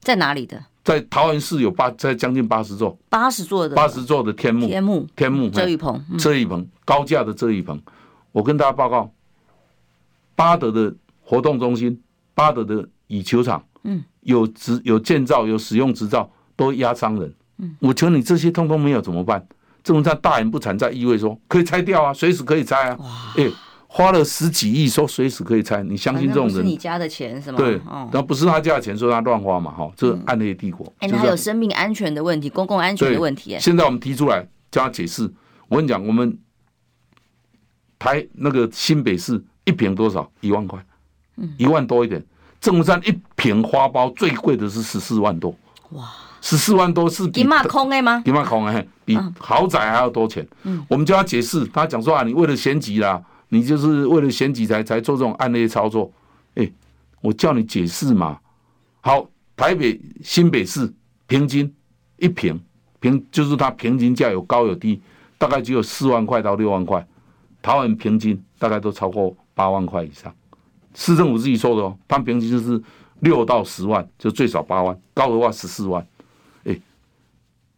[0.00, 0.64] 在哪里的？
[0.88, 7.78] 在桃园市有八，在将近八十座，八十座的八十座的天幕，天幕天幕遮雨棚，遮雨棚，高价的遮雨棚。
[8.32, 9.12] 我跟大家报告，
[10.34, 12.00] 巴德的活动中心，
[12.34, 19.46] 巴德的羽球场，嗯，有执有建造有使用执照，都压伤人，嗯，我求你这些通通没有怎么办？
[19.82, 22.98] 这种在大言不惭，在意味说可以拆掉啊，随时可以拆啊。
[23.36, 23.52] 哎、欸，
[23.90, 26.56] 花了十几亿说随时可以拆，你相信这种人？
[26.56, 27.56] 是你家的钱是吗？
[27.56, 27.80] 对，
[28.12, 30.84] 那、哦、不是他家的钱，说他乱花嘛，哈，这暗黑帝国。
[30.98, 33.56] 哎、嗯，那还有生命安全的问题，公共安全的问题。
[33.58, 35.28] 现在我们提出来叫他解释。
[35.68, 36.38] 我跟你讲，我们
[37.98, 40.30] 台那个新北市一坪多少？
[40.42, 40.78] 一万块，
[41.56, 42.22] 一万多一点。
[42.60, 45.54] 正山一坪花苞最贵的是十四万多。
[45.90, 46.06] 哇！
[46.40, 48.22] 十四万多是比马空的吗？
[48.24, 50.46] 比马空的，比豪宅还要多钱。
[50.62, 56.10] 嗯，我们叫他解释，他讲说啊，你为了选举啦，你就是为了选举才才做这种暗黑操作。
[56.54, 56.70] 哎、
[57.20, 58.38] 我叫你解释嘛。
[59.00, 60.92] 好，台北新北市
[61.26, 61.72] 平均
[62.18, 62.60] 一平
[63.00, 65.00] 平就是它平均价有高有低，
[65.38, 67.06] 大概只有四万块到六万块。
[67.60, 70.34] 桃园平均大概都超过八万块以上。
[70.94, 72.80] 市政府自己说的哦，他们平均就是
[73.20, 76.06] 六到十万，就最少八万，高的话十四万。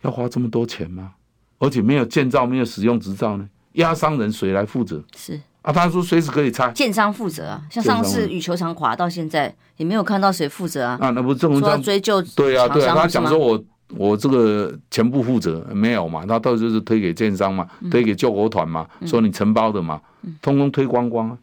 [0.02, 1.12] 要花这么多钱吗？
[1.58, 3.46] 而且没有建造，没有使用执照呢？
[3.72, 5.04] 压伤人谁来负责？
[5.14, 7.62] 是啊，他说随时可以拆，建商负责啊。
[7.70, 10.98] 像上次羽球场垮到现在，也没有看到谁负责啊。
[11.00, 12.22] 啊，那不正常追究？
[12.34, 12.94] 对啊，对啊。
[12.94, 13.64] 他讲说我
[13.96, 16.24] 我这个全部负责没有嘛？
[16.26, 21.38] 他到时候就是推给建商嘛，嗯、推给救国团嘛，嗯、说你承包的嘛，嗯、通通推光光啊。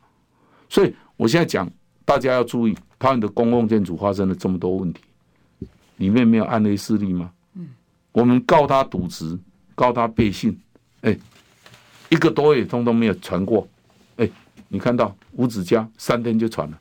[0.70, 1.70] 所以我现在讲，
[2.04, 5.02] 大家要注意，他们的公共建筑发生了这么多问题，
[5.98, 7.32] 里面没有暗黑势力吗？
[8.14, 9.38] 我们告他渎职，
[9.76, 10.60] 告他背信，
[11.02, 11.16] 哎，
[12.10, 13.77] 一个多月通通没有传过，哎，
[14.70, 16.78] 你看到五子家三天就传了，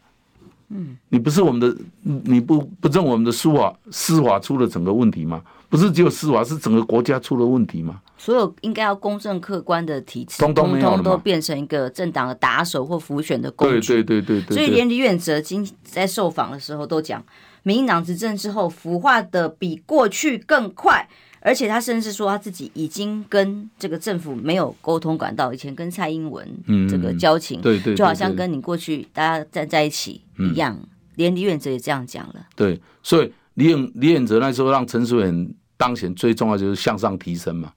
[0.71, 5.43] 嗯，你不是我们的，你不不认我们的司法司法出了整个问题吗？
[5.69, 8.01] 不是只有司法，是整个国家出了问题吗？
[8.17, 14.57] 所有应该要公正客观的体制，通通都变成一个政党的打手或浮选的工具，对对对对，对。
[14.57, 17.23] 所以连李远哲今在受访的时候都讲，
[17.63, 21.09] 民进党执政之后腐化的比过去更快。
[21.41, 26.49] 而且他甚至说他自己已经跟这个政府没有沟通管道，以前跟蔡英文
[26.89, 30.79] 这个交情，对对，就好像跟你过去大家站在一起一样。
[31.15, 32.47] 连李远哲也这样讲了。
[32.55, 37.73] 对，所以李远李远哲那时候让陈水扁当选，最重要就是向上提升嘛。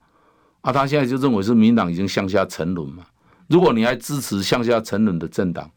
[0.60, 3.06] 啊，他现在就认为是民党已经向下沉沦嘛。
[3.48, 5.70] 如果你还支持向下沉沦的政党，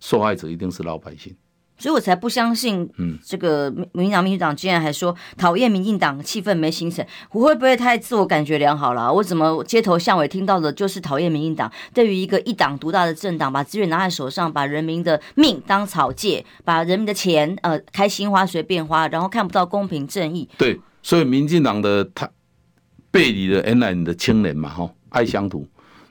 [0.00, 1.36] 受害者一定是老百姓。
[1.80, 9.10] 所以我才不相信，嗯，这个民民党秘书长竟然还说讨厌民进党，气氛没形成，我会不会太自我感觉良好了？
[9.10, 11.72] 我怎么街头巷尾听到的就是讨厌民进党？
[11.94, 20.46] 对于一个一党独大的政党，把资源拿在手上，把人民的命当草芥，把人民的钱呃开心花随便花，然后看不到公平正义。
[20.58, 22.28] 对，所以民进党的他
[23.10, 25.66] 背离了原来你的清廉嘛，哈，爱乡土，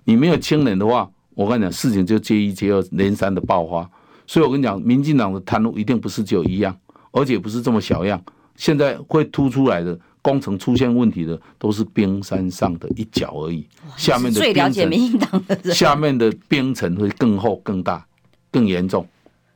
[0.05, 3.87] 你没有清廉的话，我跟你讲，事情就接一接二连三的爆发。
[4.29, 6.77] 所以，我跟你讲，民进党的贪污一定不是只有一样，
[7.09, 8.23] 而且不是这么小样。
[8.55, 13.67] 现在会突出来的工程出现问题的，都是冰山上的一角而已。
[13.97, 18.05] 下面的最了解民进党的人，下面的冰层会更厚、更大、
[18.51, 19.03] 更严重。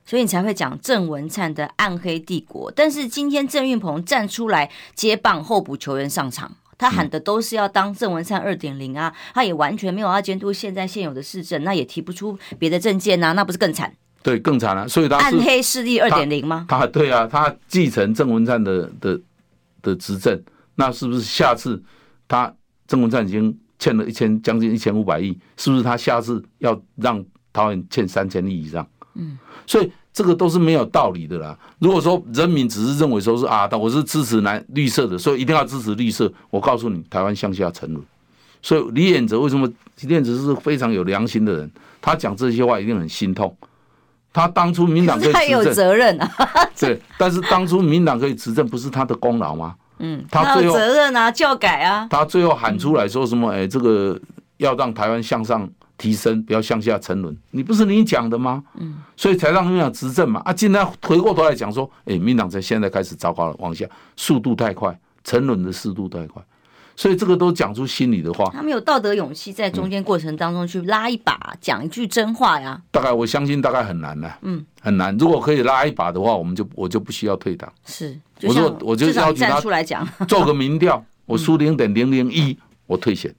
[0.03, 2.71] 所以你才会讲郑文灿的暗黑帝国。
[2.75, 13.93] 但是今天郑运鹏站出来接棒候补球员上场，他喊的都是要当郑文灿二点零啊，他也完全没有要监督现在现有的市政，那也提不出别的政见啊，那不是更惨？
[14.23, 14.87] 对，更惨了。
[14.87, 16.65] 所以他是暗黑势力二点零吗？
[16.69, 19.19] 他对啊，他继承郑文灿的的
[19.81, 20.41] 的执政，
[20.75, 21.79] 那是不是下次
[22.27, 22.51] 他
[22.87, 28.87] 郑文灿已经欠了一千将近一千五百亿，是不是他下次要让桃园欠三千亿以上？
[29.15, 31.57] 嗯，所以这个都是没有道理的啦。
[31.79, 38.03] 如果说人民只是认为说是啊，我是支持蓝绿色的，所以一定要支持绿色，我告诉你，台湾向下沉沦。
[38.61, 39.67] 所以李远哲为什么
[40.01, 41.69] 李远哲是非常有良心的人，
[42.01, 43.53] 他讲这些话一定很心痛。
[44.33, 46.31] 他当初民党可以 执政，他有责任啊。
[46.77, 49.75] 对，但是当初民党可以执政，不是他的功劳吗？
[49.99, 52.07] 嗯，他有责任啊，教改啊。
[52.09, 53.51] 他最后喊出来说什么？
[53.51, 54.19] 哎，这个
[54.57, 57.37] 要让台湾向上提升，不要向下沉沦。
[57.51, 58.63] 你不是你讲的吗？
[58.79, 60.41] 嗯，所以才让民党执政嘛。
[60.43, 63.85] 啊，今天回过头来讲说，哎，民党在现在开始糟糕了，往下
[64.17, 66.41] 速度太快，沉沦的速度太快。
[66.95, 72.79] 所以这个都讲出心里的话，他们有道德勇气在中间过程当中去拉一把，讲、嗯、一句真话呀。
[72.91, 75.15] 大概我相信大概很难了，嗯，很难。
[75.17, 77.71] 如果可以拉一把的话，我们就我就不需要退党。
[77.85, 83.33] 是，我说我就要站出来讲，做个民调， 我输零点零零一，我退选。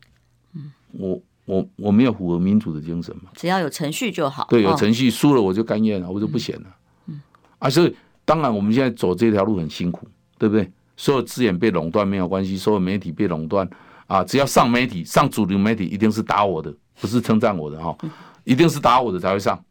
[0.54, 3.30] 嗯，我我我没有符合民主的精神嘛？
[3.34, 4.46] 只要有程序就好。
[4.50, 6.66] 对，有程序，输了我就甘愿了，我就不选了。
[7.06, 7.20] 嗯，
[7.60, 10.68] 啊，所以当然我们现在走这条路很辛苦，对不对？
[10.96, 13.68] 所有资源被垄断没有关系，所有媒体被垄断
[14.06, 17.96] 啊，只要上媒体、上主流媒体，一定是打我的，不是称赞我的哈，
[18.44, 19.62] 一定是打我的才会上。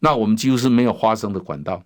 [0.00, 1.80] 那我们几乎是没有发声的管道。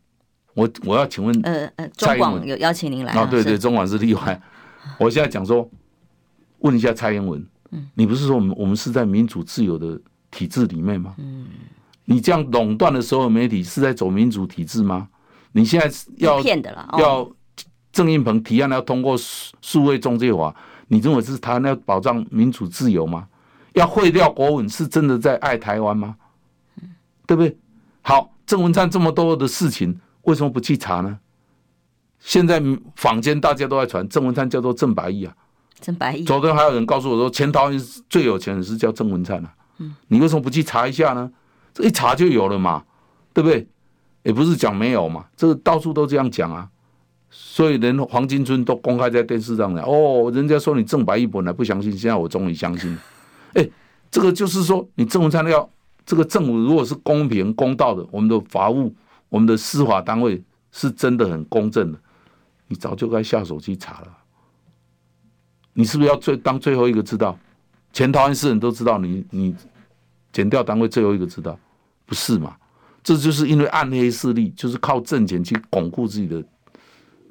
[0.55, 3.27] 我我要请问，呃呃，中广有邀请您来啊？
[3.27, 4.41] 对对，中广是例外。
[4.99, 5.69] 我现在讲说，
[6.61, 7.47] 问一下蔡英文，
[7.93, 11.15] 你不是说我们我们是在民主自由的体制里面吗？
[11.19, 11.47] 嗯，
[12.07, 15.09] 你这样垄断的所有媒体是在走民主体制吗？
[15.53, 17.31] 你现在要骗的了，要。
[17.97, 20.55] 郑运鹏提案要通过数位中介法，
[20.89, 23.27] 你认为是他要保障民主自由吗？
[23.73, 26.15] 要废掉国文是真的在爱台湾吗？
[27.27, 27.57] 对不对？
[28.03, 31.19] 好，郑文灿这么多的事情，为什么不去查呢？
[32.21, 32.63] 现在
[32.97, 35.35] 坊间大家都在传郑文灿叫做郑百亿啊，
[35.81, 36.23] 郑百亿。
[36.23, 37.81] 昨天还有人告诉我说，前桃园
[38.11, 39.55] 最有钱的是叫郑文灿啊。
[39.79, 41.33] 嗯，你为什么不去查一下呢？
[41.73, 42.85] 这一查就有了嘛，
[43.33, 43.67] 对不对？
[44.23, 46.69] 也不是讲没有嘛，这个到处都这样讲啊。
[47.39, 52.99] 所以连黄金村都公开在电视上了哦，人家说你郑百亿本来不相信，现在我终于相信了。
[53.55, 53.71] 哎，
[54.11, 55.69] 这个就是说，你郑文灿要
[56.05, 58.95] 这个政府如果是公平公道的，我们的法务、
[59.29, 61.99] 我们的司法单位是真的很公正的，
[62.69, 64.09] 你早就该下手去查了。
[65.75, 67.39] 你是不是要最当最后一个知道？
[67.93, 69.55] 全桃园市人都知道你你
[70.33, 71.59] 减掉单位最后一个知道，
[72.07, 72.57] 不是嘛？
[73.03, 76.43] 这就是因为暗黑势力就是靠挣钱去巩固自己的。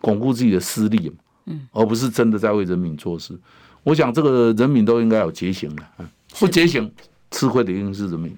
[0.01, 3.37] 巩固自己的私利嘛，嗯，而不是真的在为人民做事。
[3.83, 6.91] 我想这个人民都应该有觉醒了，不觉醒，
[7.31, 8.35] 吃亏的一定是人民。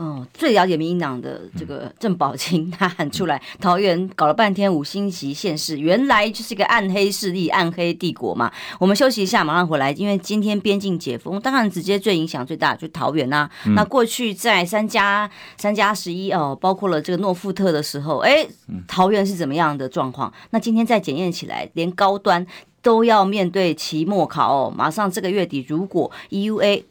[0.00, 8.50] 哦，最了解民进党的这个郑宝清，他喊出来，桃园搞了半天五星级县市，原来就是一个暗黑势力、暗黑帝国嘛。
[8.78, 9.92] 我们休息一下，马上回来。
[9.92, 13.50] 因为今天边境解封，当然直接最影响最大就是桃园呐、啊。
[13.66, 18.46] 嗯、那过去在三加三加十一哦，包括了这个诺富特的时候，哎，
[18.88, 20.32] 桃园是怎么样的状况？
[20.48, 22.46] 那今天再检验起来，连高端
[22.80, 24.72] 都要面对期末考哦。
[24.74, 26.84] 马上这个月底，如果 EUA。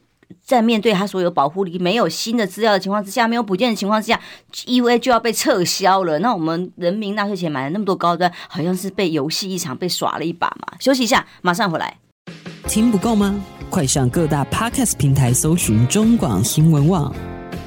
[0.43, 4.19] 在面对他所有保护力没有新的资料的情况之下，没有补件的情况之下
[4.65, 6.19] ，EUA 就要被撤销了。
[6.19, 10.77] 那我们人民纳税钱买了那么多高端，好像是被游戏一场，被耍了一把嘛。
[10.79, 11.97] 休息一下，马上回来。
[12.67, 13.39] 听不够吗？
[13.69, 17.13] 快上各大 Podcast 平台搜寻中广新闻网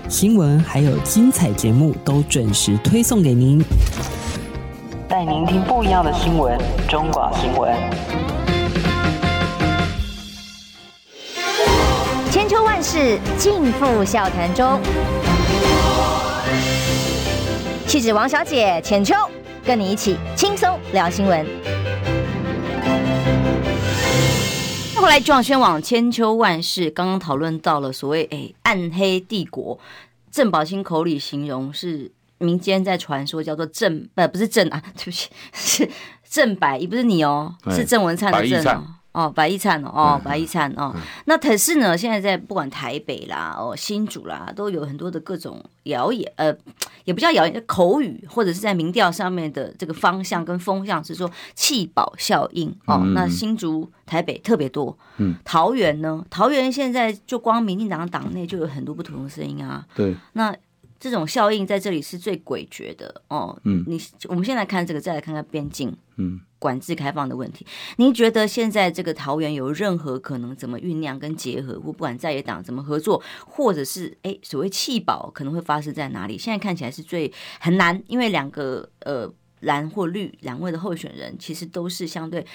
[0.09, 3.65] 新闻，还有精彩节目都准时推送给您，
[5.09, 6.59] 带您听不一样的新闻。
[6.89, 8.52] 中广新闻。
[12.33, 14.81] 千秋万世尽付笑谈中。
[17.87, 19.15] 气质王小姐浅秋，
[19.63, 21.47] 跟你一起轻松聊新闻。
[24.95, 29.79] 后来中宣网千秋万世，刚刚讨论到了所谓“哎暗黑帝国”，
[30.33, 35.87] 郑宝清口里形容是民间在传说叫做郑呃不是郑啊，对不起是
[36.27, 38.85] 郑百也，不是你哦，是郑文灿的郑哦。
[39.13, 40.95] 哦，白一灿哦，哦，白一灿哦。
[41.27, 46.55] 那可是呢，现在在不管台北啦、哦新竹啦，都有很多的各种谣言，呃，
[47.05, 53.03] 也不叫谣言，口语或者是在民调上面的这个方向跟风向是说弃保效应哦。
[53.15, 56.25] 那新竹、台北特别多，嗯，桃园呢？
[56.31, 59.87] 桃园现在就光民进党党内就有很多不同的声音啊。
[59.95, 60.57] 对，那
[60.99, 63.59] 这种效应在这里是最诡谲的哦。
[63.65, 65.95] 嗯，你我们先来看这个，再来看看边境。
[66.17, 66.41] 嗯。
[66.59, 76.39] 管制开放的问题，您觉得现在这个桃园有任何可能怎么酝酿跟结合，或不管在野党怎么合作，或者是哎所谓弃保可能会发生在哪里？
[76.39, 79.29] 现在看起来是最很难，因为两个呃
[79.63, 82.47] 蓝或绿两位的候选人其实都是相对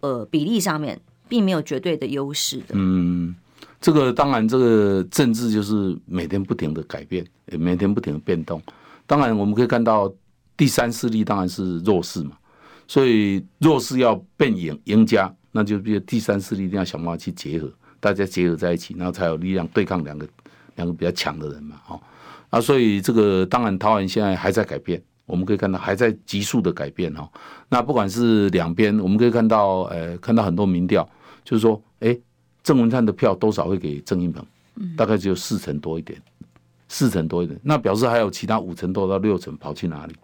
[0.00, 0.98] 呃比例上面
[1.28, 2.68] 并没有绝对的优势的。
[2.72, 3.36] 嗯，
[3.78, 8.62] 这个当然这个政治就是每天不停的改变，也每天不停的变动。
[9.06, 10.10] 当然我们可以看到
[10.56, 12.38] 第三势力当然是弱势嘛。
[12.90, 20.28] 所以若是要变赢赢家，那就比如第三势力一定要想办法去结合，大家结合在一起，然后才有力量对抗两个
[20.74, 22.00] 两个比较强的人嘛，哦，
[22.48, 27.28] 啊，所以这个当然台湾现在还在改变，我们可以看到还在急速的改变哦。
[27.68, 31.08] 那不管是两边，我们可以看到，呃，看到很多民调，
[31.44, 32.18] 就是说，哎，
[32.64, 34.44] 郑文灿的票多少会给郑英鹏？
[34.96, 36.20] 大概只有四成多一点，
[36.88, 40.16] 四成多一点，那表示还有其他五成多到六成跑去哪里？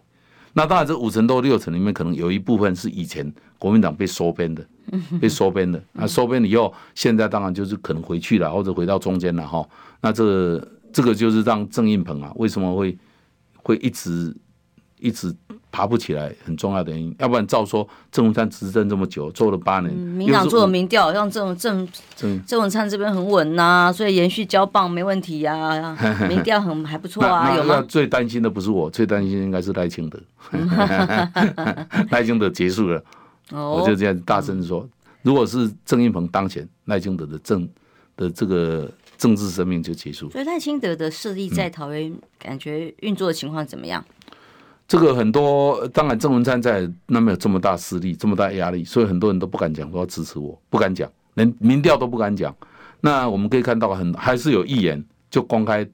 [0.57, 4.67] 那当然，这五成多六成里面，可能有一部分是以前国民党被收编的，
[5.21, 5.79] 被收编的。
[5.93, 9.63] 那收编了以后，现在当然就是可能回去了，或者回到中间了哈。
[10.01, 12.97] 那这个这个就是让郑运鹏啊，为什么会
[13.61, 14.35] 会一直
[14.99, 15.31] 一直。
[15.71, 21.87] 爬不起来，很重要的原因，要不然照说郑文灿执政这么久，做了八年，嗯、民党做的民调，像郑郑
[22.45, 25.97] 郑文灿这边很稳呐、啊，所以延续交棒没问题呀、啊，
[26.27, 27.55] 民调很还不错啊。
[27.55, 27.83] 有吗？
[27.87, 30.19] 最担心的不是我，最担心应该是赖清德，
[32.09, 33.03] 赖清德结束了，
[33.51, 34.87] 哦、我就这样大声说，
[35.21, 37.67] 如果是郑运鹏当选，赖清德的政
[38.15, 40.29] 的这个政治生命就结束。
[40.31, 44.03] 所以赖清德的势力在桃园感觉运作的情况怎么样？
[44.87, 52.55] 这个很多，当然郑文灿在那边有这么大势力，这么大压力，所以很多人都不敢讲说要支持我，不敢讲，连民调都不敢讲。
[53.01, 55.85] 那我们可以看到很，很还是有议员就公开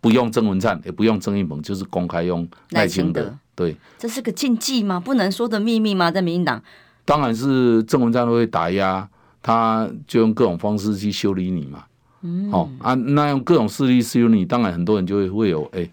[0.00, 3.30] 不用郑文灿，也不用郑运鹏，就是公开用赖清德。
[3.54, 4.98] 对，这是个禁忌吗？
[4.98, 6.10] 不能说的秘密吗？
[6.10, 6.62] 在民进党？
[7.04, 9.06] 当然是郑文灿会打压，
[9.42, 11.84] 他就用各种方式去修理你嘛。
[12.22, 15.86] 嗯，好、哦、啊，那用各种势力修理你，当然很多人就会会有哎，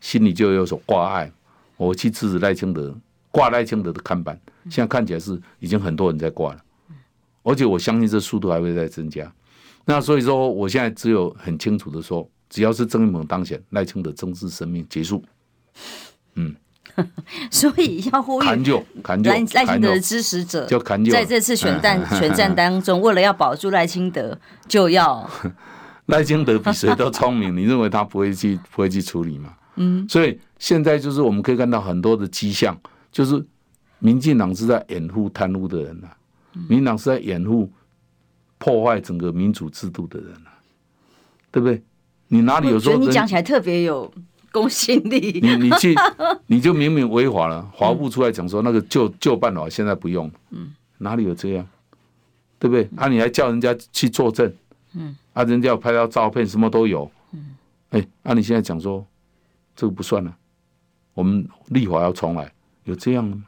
[0.00, 1.30] 心里就有所挂碍。
[1.86, 2.94] 我去支持赖清德，
[3.30, 4.38] 挂赖清德的看板，
[4.70, 6.60] 现在看起来是已经很多人在挂了，
[7.42, 9.30] 而且我相信这速度还会再增加。
[9.84, 15.24] 那所以说，我现在只有很清楚的说，只要是郑运鹏当选，赖清德政治生命结束。
[16.34, 16.54] 嗯，
[17.50, 25.28] 所以要呼吁砍就砍就赖清德的支持者，就砍就在这次选战 选战当中，为了要保住赖清德，就要
[26.06, 29.54] 赖清德比谁都聪明，你认为他不会去不会去处理吗？
[29.76, 32.78] 嗯，所以现在就是我们可以看到很多的迹象，
[33.10, 33.44] 就是
[33.98, 36.16] 民进党是在掩护贪污的人呐、啊，
[36.68, 37.70] 民进党是在掩护
[38.58, 40.60] 破坏整个民主制度的人呐、啊，
[41.50, 41.82] 对不对？
[42.28, 42.96] 你哪里有说？
[42.96, 44.12] 你讲起来特别有
[44.50, 45.40] 公信力。
[45.42, 45.94] 你你去，
[46.46, 51.66] 你就明明违法了，法务部出来讲说那个旧旧办法现在不用，嗯，哪里有这样？
[52.58, 52.88] 对不对？
[52.96, 54.52] 啊，你还叫人家去作证，
[54.94, 57.56] 嗯，啊，人家有拍到照片，什么都有，嗯，
[57.90, 59.04] 哎，啊，你现在讲说。
[59.74, 60.36] 这个不算了，
[61.14, 62.52] 我们立法要重来，
[62.84, 63.44] 有这样的吗？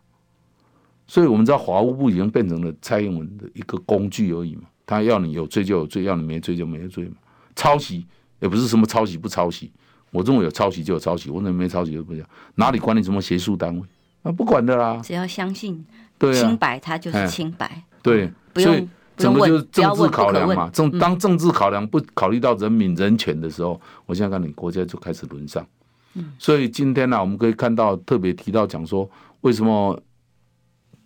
[1.06, 7.16] 所以我们知道法务部已经变成了蔡英文的一个工具而已嘛，他要你有罪就有罪，要你没罪就没罪嘛。
[7.54, 8.06] 抄袭
[8.40, 9.70] 也不是什么抄袭不抄袭，
[10.10, 13.86] 我认为有抄袭就有抄袭，我认为没抄袭就不讲，哪里管你什么学术单位
[14.22, 14.32] 啊？
[14.32, 15.84] 不管的啦，只要相信
[16.18, 17.84] 对清白，他就是清白。
[18.02, 20.70] 对，所以整个就是政治考量嘛。
[20.70, 25.66] 政当政治考量不考虑到人民人权的时候，我现在看你国家就开始沦丧。
[26.38, 29.08] 所以今天呢、啊，我们可以看到特别提到讲说，
[29.40, 30.00] 为什么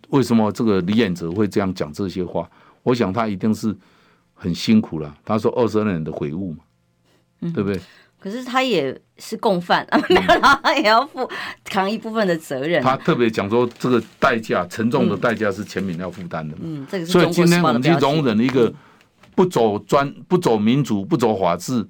[0.09, 2.49] 为什么这个李远哲会这样讲这些话？
[2.83, 3.75] 我想他一定是
[4.33, 5.15] 很辛苦了。
[5.25, 6.59] 他说二十二年的悔悟嘛，
[7.41, 7.79] 嗯、对不对？
[8.19, 11.29] 可是他也是共犯， 没有他也要负
[11.63, 12.83] 扛一部分的责任。
[12.83, 16.55] 他特别讲说，这个代价沉重的代价是全民要负担的。
[16.61, 17.11] 嗯，这个是。
[17.11, 18.73] 所以今天我们去容忍一个
[19.35, 21.87] 不走专、不走民主、不走法治。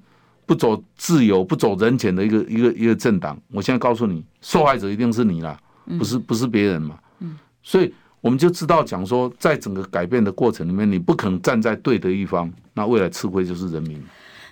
[0.50, 3.40] 不走自由、不走人权的一个一个一个政党。
[3.52, 5.56] 我现在告诉你，受害者一定是你啦，
[5.96, 6.98] 不是不是别人嘛。
[7.20, 14.02] 嗯所以我们就知道讲说，在整个改变的过程里面，你不可能站在对的一方，那未来吃亏就是人民。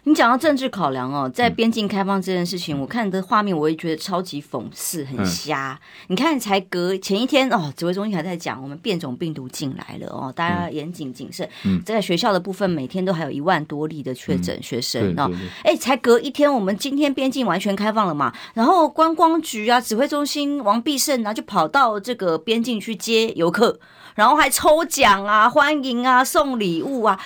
[0.04, 5.78] 你讲到政治考量哦，在边境开放这件事情，嗯、我看的画面我也觉得超级讽刺，很瞎。
[5.80, 11.48] 嗯、你看，才隔前一天哦，指挥中心还在讲我们变种病毒进来了哦，大家要严谨谨慎。
[11.64, 15.30] 嗯，在学校的部分，每天都还有一万多例的确诊学生哦。
[15.62, 18.32] 哎，才隔一天，我们今天边境完全开放了嘛？
[18.54, 23.78] 然后观光局啊，指挥中心王必胜啊，就跑到这个边境去接游客。
[24.14, 27.16] 然后还抽奖啊，欢迎啊，送礼物啊，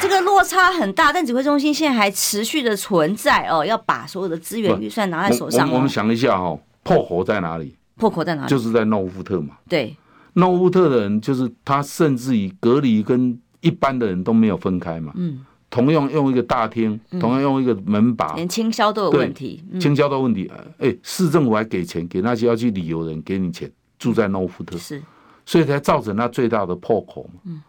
[0.00, 1.12] 这个落差很大。
[1.12, 5.66] 但指挥中心现在还持续的存在哦，要把所有的资源预算拿在手上。
[5.66, 7.74] 我，我，我们想一下哦，破口在哪里？
[7.96, 8.48] 破口在哪里？
[8.48, 9.56] 就是在诺夫特嘛。
[9.66, 9.96] 对，
[10.34, 15.14] 诺夫特的人就是他，甚至于隔离跟一般的人都没有分开嘛。
[15.16, 15.46] 嗯。
[15.70, 19.64] 同样用一个大厅，同样用一个门把，连清消都有问题。
[19.80, 20.50] 清消都有问题。
[20.78, 24.76] 哎，市政府还给钱给那些要去旅游的人，给你钱住在诺夫特。
[24.76, 25.02] 是。
[25.46, 27.62] 所以才造成他最大的破口嘛，嗯，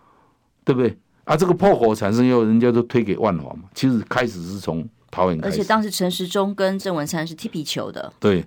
[0.66, 0.98] 对不对？
[1.32, 3.62] 啊，这个破口产生以后，人家都推给万华嘛。
[3.74, 8.46] 其实开始是从桃园开始，而且当时陈时中跟郑文灿是踢皮球的，对，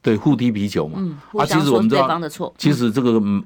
[0.00, 0.94] 对，互踢皮球嘛。
[0.98, 2.20] 嗯，啊，其实我们知道，
[2.56, 3.42] 其实这个嗯，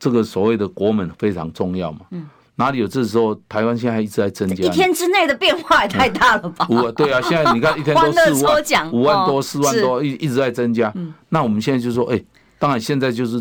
[0.00, 2.00] 这个所谓的国门非常重要嘛。
[2.10, 6.66] 嗯，哪里有这时候台湾现在还一直在增加，一天之内的变化也太大了吧？
[6.68, 10.90] 五对啊，现在你看 一天都四万，五万多，四万多，一一直在增加。
[10.96, 12.20] 嗯，那我们现在就说，哎，
[12.58, 13.40] 当然现在就是。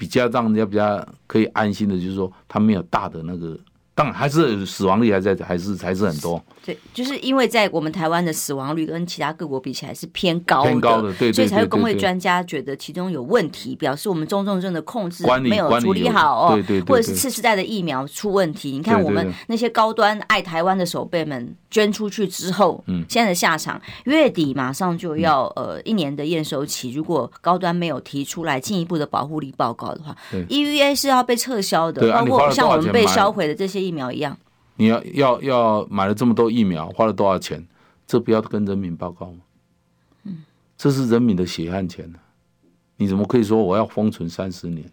[0.00, 3.58] 比较让人家比较可以安心的，就是说他没有大的那个，
[3.98, 6.40] 当然还是死亡率还在，还是还是很多。
[6.64, 18.70] 对，就是因为在我们台湾的死亡率跟其他各国比起来是偏高的，偏高的，对，所以才会公卫专家觉得其中有问题，表示我们中重症的控制没有处理好哦，对对，或者是次世代的疫苗出问题。
[18.70, 30.16] 你看我们那些高端爱台湾的守备们捐出去之后，嗯，现在的下场，月底马上就要呃一年的验收期，如果高端没有提出来进一步的保护力报告的话
[30.48, 34.36] ，EVA 是要被撤销的，包括像我们被销毁的这些疫苗一样。
[34.76, 37.66] 你要要要买了这么多疫苗，花了多少钱？
[38.06, 39.38] 这不要跟人民报告吗？
[40.24, 40.44] 嗯，
[40.76, 42.18] 这是人民的血汗钱啊，
[42.96, 44.90] 你怎么可以说我要封存三十年？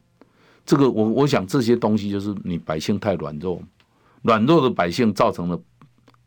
[0.65, 3.61] 这个我我想这些东西就是你百姓太软弱，
[4.23, 5.59] 软弱的百姓造成了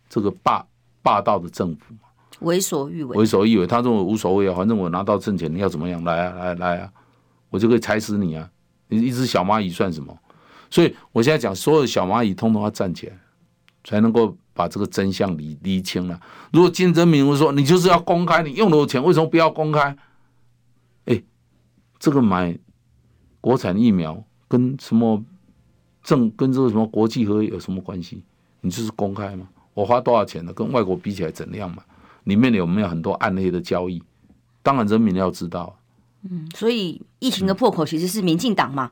[0.08, 0.64] 这个霸
[1.02, 1.94] 霸道的政府，
[2.40, 3.66] 为所欲为，为所欲为。
[3.66, 6.92] 他认为无所谓啊，反正我拿到挣钱，你要怎么样来啊来来啊，
[7.50, 8.48] 我就可以踩死你啊！
[8.86, 10.16] 你一只小蚂蚁算什么？
[10.70, 13.18] 所以我现在讲，所有的小蚂蚁通通要站起来。
[13.84, 16.20] 才能够把这个真相理理清了。
[16.52, 19.96] 如果金正民说你就是要公开，你用了我钱，为什么不要公开？
[21.06, 21.22] 哎，
[21.98, 22.58] 这个买
[23.40, 25.24] 国产疫苗跟什么
[26.02, 28.22] 政跟这个什么国际合约有什么关系？
[28.60, 29.48] 你就是公开嘛。
[29.72, 30.52] 我花多少钱呢？
[30.52, 31.82] 跟外国比起来怎样嘛？
[32.24, 34.02] 里面有没有很多暗黑的交易？
[34.62, 35.78] 当然人民要知道。
[36.28, 38.90] 嗯，所以疫情的破口其实是民进党嘛。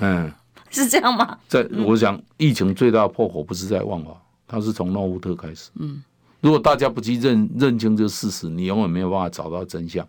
[0.00, 0.30] 嗯，
[0.72, 1.38] 是这样吗？
[1.48, 4.14] 在我想，疫情最大的破口不是在万华。
[4.48, 5.70] 它是从诺乌特开始。
[5.74, 6.00] 嗯，
[6.40, 10.06] 如果大家不去认认清这个事实，你永远没有办法找到真相。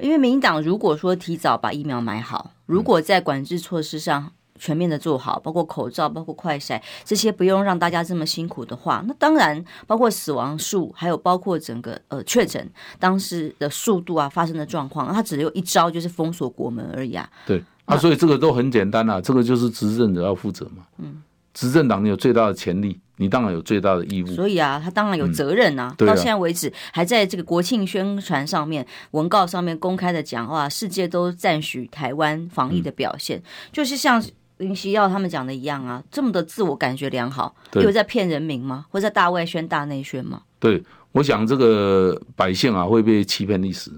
[0.00, 12.66] 因为民进党如果说提早把疫苗买好，如果在管制措施上全面的做好，包括口罩、包括快筛这些，不用让大家这么辛苦的话，那当然包括死亡数，还有包括整个呃确诊
[12.98, 17.28] 当时的速度啊，发生的状况，它只有一招就是封锁国门而已啊。
[17.44, 20.84] 对啊，所以这个都很简单啊，这个就是执政者要负责嘛。
[20.98, 21.22] 嗯，
[21.54, 22.98] 执政党你有最大的潜力。
[23.16, 25.94] 你当然有最大的义务，所以啊，他当然有责任、啊。
[25.96, 34.20] 嗯啊、到现在为止，还在这个国庆宣传上面、文告上面公开的讲话，世界都赞许台湾防疫的表现，嗯、就是像
[34.56, 38.86] 林夕耀他们讲的一样啊，这么的自我感觉良好，对有在骗人民吗？
[38.90, 40.42] 或者在大外宣、大内宣吗？
[40.58, 43.92] 对，我想这个百姓啊会被欺骗历史，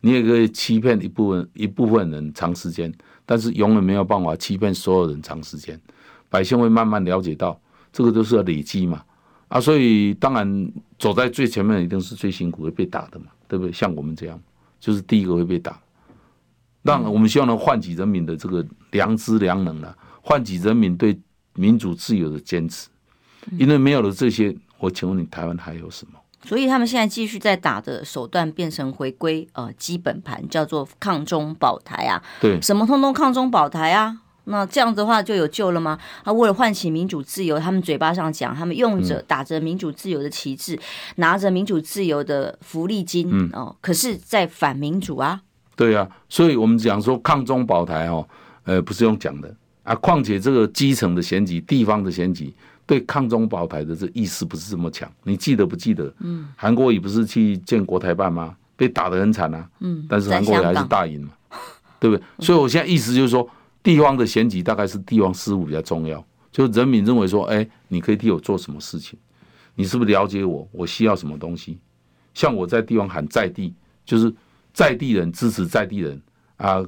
[0.00, 2.92] 你也可以欺骗一部分一部分人长时间，
[3.26, 5.80] 但是永远没有办法欺骗所有人长时间，
[6.28, 7.60] 百姓会慢慢了解到。
[7.92, 9.04] 这个都是要累积嘛，
[9.46, 13.70] 啊，所以当然走在最前面一定是最辛苦会被打的嘛，对不对？
[13.70, 14.36] 像我们这样，
[14.80, 15.80] 就是第一个会被打。
[16.82, 21.16] 让我们希望能唤起人民的这个良知良能了，唤起人民对
[21.54, 22.88] 民主自由的坚持。
[23.52, 26.18] 因为没有了这些，我请问你，台湾还有什么？
[26.44, 32.22] 所以他们现在继续在打的手段变成回归呃基本盘，叫做抗中保台啊。
[32.40, 34.18] 对，什么通通抗中保台啊？
[34.46, 35.98] 那这样子的话就有救了吗？
[36.22, 40.80] 啊，为了唤起民主自由，他们嘴巴上讲，他们用着打着民主自由的旗帜，嗯、
[41.16, 45.40] 拿着民主自由的福利金，嗯、哦，可是，在反民主啊。
[45.74, 48.28] 对啊，所以我们讲说抗中保台哦，
[48.64, 49.94] 呃，不是用讲的啊。
[49.94, 52.54] 况且这个基层的选举、地方的选举，
[52.86, 55.10] 对抗中保台的这意识不是这么强。
[55.22, 56.12] 你记得不记得？
[56.20, 58.56] 嗯，韩国瑜不是去见国台办吗？
[58.76, 59.68] 被打得很惨啊。
[59.80, 61.32] 嗯，但是韩国瑜还是大赢嘛，
[61.98, 62.22] 对不对？
[62.40, 63.48] 所以我现在意思就是说，
[63.82, 66.24] 地方的选举大概是地方事务比较重要。
[66.50, 69.18] 就人民认为说，哎，你可以替我做什么事情？
[69.74, 70.68] 你是不是了解我？
[70.70, 71.78] 我需要什么东西？
[72.32, 73.74] 像我在地方喊在地，
[74.04, 74.32] 就是
[74.72, 76.20] 在地人支持在地人
[76.58, 76.84] 啊，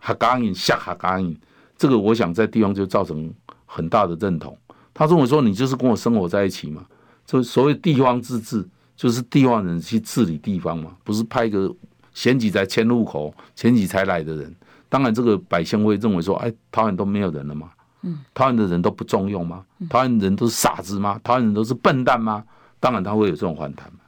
[0.00, 1.34] 哈嘎应下哈嘎应，
[1.78, 3.32] 这个我想在地方就造成
[3.64, 4.56] 很大的认同。
[4.98, 6.82] 他认为说，你就是跟我生活在一起嘛，
[7.26, 8.66] 就所谓地方自治，
[8.96, 11.70] 就是地方人去治理地方嘛，不是派一个
[12.14, 14.56] 选举才迁入口、前几才来的人。
[14.88, 17.68] 当然，这个百姓会认为说，哎，桃园都没有人了嘛，
[18.00, 19.62] 嗯，桃园的人都不重用吗？
[19.90, 21.20] 桃园人都是傻子吗？
[21.22, 22.42] 桃园人都是笨蛋吗？
[22.80, 23.98] 当然，他会有这种反弹嘛。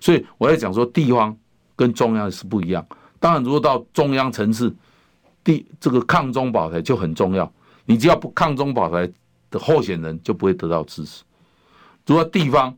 [0.00, 1.36] 所以我在讲说，地方
[1.76, 2.82] 跟中央是不一样。
[3.20, 4.74] 当然，如果到中央层次，
[5.44, 7.52] 地这个抗中保台就很重要。
[7.84, 9.10] 你只要不抗中保台
[9.50, 11.22] 的候选人，就不会得到支持。
[12.06, 12.76] 如果地方，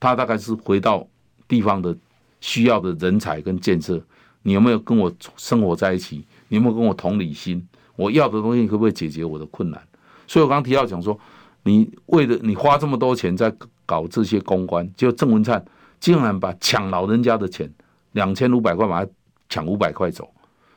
[0.00, 1.06] 他大概是回到
[1.46, 1.96] 地方的
[2.40, 4.00] 需要的人才跟建设，
[4.42, 6.26] 你有没有跟我生活在一起？
[6.48, 7.66] 你有没有跟我同理心？
[7.96, 9.80] 我要的东西可不可以解决我的困难？
[10.26, 11.18] 所以我刚提到讲说，
[11.62, 13.54] 你为了你花这么多钱在
[13.86, 15.64] 搞这些公关，就郑文灿。
[16.00, 17.72] 竟然把抢老人家的钱
[18.10, 19.10] 两千五百块，把它
[19.48, 20.28] 抢五百块走，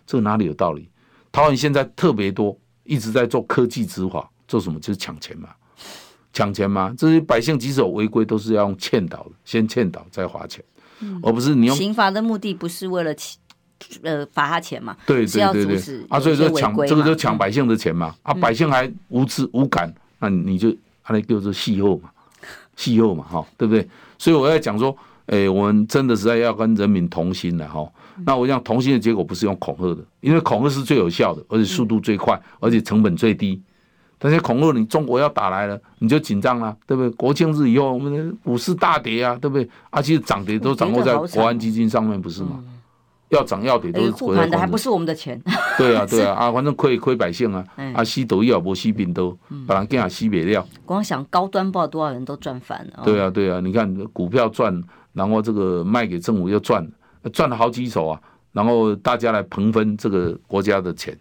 [0.05, 0.87] 这哪里有道理？
[1.31, 4.79] 桃园现在特别多，一直在做科技执法，做什么？
[4.79, 5.49] 就是抢钱嘛，
[6.33, 6.93] 抢钱嘛。
[6.97, 10.63] 这些百姓即使有违规，都是要用劝导的，先劝导再罚钱，
[10.99, 13.13] 嗯、而不是你用刑罚的目的不是为了
[14.03, 14.95] 呃罚他钱嘛？
[15.05, 20.75] 对对对对，啊，所以说抢这个就抢百姓的钱嘛，嗯、啊，百姓还无知无感，那你就
[21.07, 22.09] 那就是戏后嘛，
[22.75, 23.87] 戏后嘛，哈，对不对？
[24.17, 24.95] 所以我在讲说。
[25.27, 27.83] 哎、欸，我们真的实在要跟人民同心了哈。
[28.27, 33.59] 那我想同心的结果不是用恐吓的，因为恐吓是最有效的，而且速度最快，而且成本最低。
[34.17, 37.09] 但是恐吓你中国要打来了，你就紧张了，对不对？
[37.11, 39.69] 国庆日以后我们的股市大跌啊，对不对？
[39.89, 42.63] 而且涨跌都掌握在国安基金上面，不是吗？
[43.29, 45.41] 要涨要跌都是护盘的，还不是我们的钱。
[45.77, 49.37] 对啊，对啊， 啊，反正亏亏百姓啊，啊，吸毒药不吸病都，
[49.67, 50.65] 把人更啊吸别掉。
[50.85, 53.03] 光想高端报多少人都赚翻了。
[53.03, 54.83] 对啊，对啊，你看股票赚。
[55.15, 56.85] 然后这个卖给政府又赚，
[57.31, 58.19] 赚了好几手啊！
[58.51, 61.17] 然后大家来平分这个国家的钱，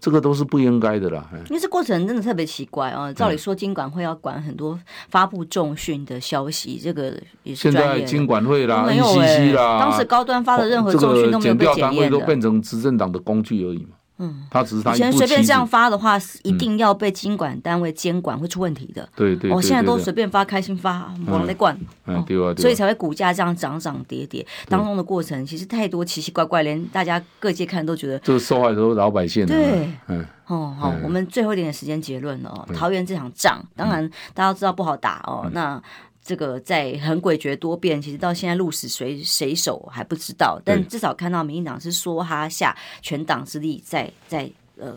[0.00, 1.28] 这个都是不应该的啦。
[1.48, 3.12] 因为这过程真的特别奇怪啊！
[3.12, 4.78] 照理说，金管会要管很多
[5.08, 7.62] 发布重讯的消息，这个也是。
[7.62, 12.18] 现在金管会啦，NCC 啦，当时高端发的任何重讯都没有被检验的。
[12.18, 13.96] 都变成执政党的工具而已嘛。
[14.18, 19.08] 嗯，他只是他以前随便这样发的话，一定要被经管单位监管，会出问题的。
[19.14, 21.78] 对对，我现在都随便发，开心发，往内灌。
[22.06, 28.18] 嗯，对啊，所以才会股价这样涨涨跌跌当中的过程，其实太多奇奇怪怪，连大家各界看都觉得。
[28.18, 29.46] 就是受害都是老百姓。
[29.46, 32.66] 对，嗯，哦，好，我们最后一点点时间结论了哦。
[32.74, 35.48] 桃园这场仗，当然大家都知道不好打哦。
[35.52, 35.80] 那。
[36.28, 44.94] 这个在很诡谲多变，其实到现在鹿死谁谁手还不知道，但至少看到民进党是说他下全党之力在在呃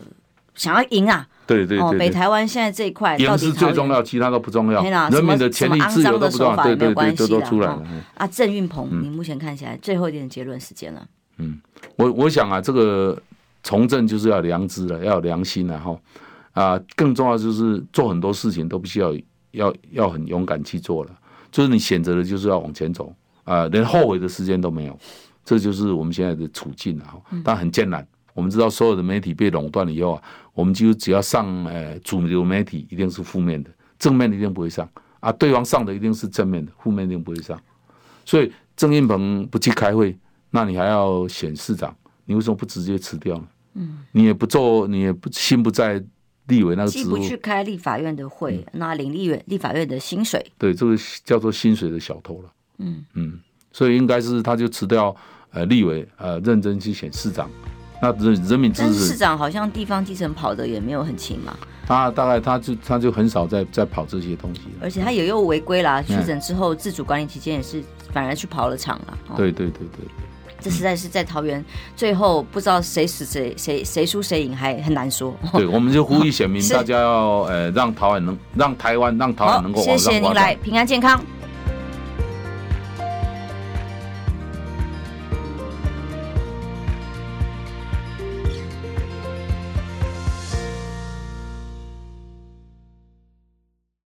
[0.54, 1.26] 想要赢啊。
[1.46, 4.82] 对对对，哦，北台湾现在这一块赢是最重要，其他都不重要。
[5.08, 7.82] 人民的权利自由都不重要，对对对，都都出来了。
[8.14, 11.08] 啊，郑运鹏，你目前看起来最后一点结论时间了。
[11.38, 11.58] 嗯，
[11.96, 13.18] 我我想啊，这个
[13.62, 15.98] 从政就是要良知了，要有良心了哈。
[16.52, 19.14] 啊，更重要就是做很多事情都必须要
[19.52, 21.10] 要要很勇敢去做了。
[21.52, 24.98] 就是你选择的，就是要往前走啊，连后悔的时间都没有，
[25.44, 27.14] 这就是我们现在的处境啊。
[27.44, 28.04] 但很艰难。
[28.34, 30.22] 我们知道，所有的媒体被垄断了以后啊，
[30.54, 34.88] 我们就只要上呃主流媒体，一定是负面的，正面的一定不会上
[35.20, 35.30] 啊。
[35.32, 37.60] 对方上的一定是正面的，负面一定不会上。
[38.24, 40.16] 所以郑运鹏不去开会，
[40.50, 41.94] 那你还要选市长，
[42.24, 43.44] 你为什么不直接辞掉呢？
[43.74, 46.02] 嗯，你也不做，你也不心不在。
[46.48, 52.52] 立委那个职务，既不去开立法院的会，那领立院立法院的薪水，对，这个叫做薪水的小偷了。
[52.78, 53.04] 嗯。
[53.14, 53.40] 嗯，
[53.72, 55.14] 所以应该是他就辞掉
[55.50, 57.48] 呃立委呃认真去选市长，
[58.00, 59.06] 那人人民支持。
[59.06, 61.56] 市长好像地方基层跑的也没有很勤嘛。
[61.84, 67.82] 他大概他就他就很少在在跑这些东西，而且他也又违规啦，确诊之后自主管理期间也是
[68.12, 69.18] 反而去跑了场了。
[69.36, 70.06] 对对对对。
[70.62, 71.62] 这实在是在桃园，
[71.96, 75.34] 最后不知道谁死谁谁谁输谁赢，还很难说。
[75.52, 79.82] 对，我们就呼吁选民， 大家要呃让桃园能让台湾让桃园能够。
[79.82, 81.20] 谢谢您来，平安健康。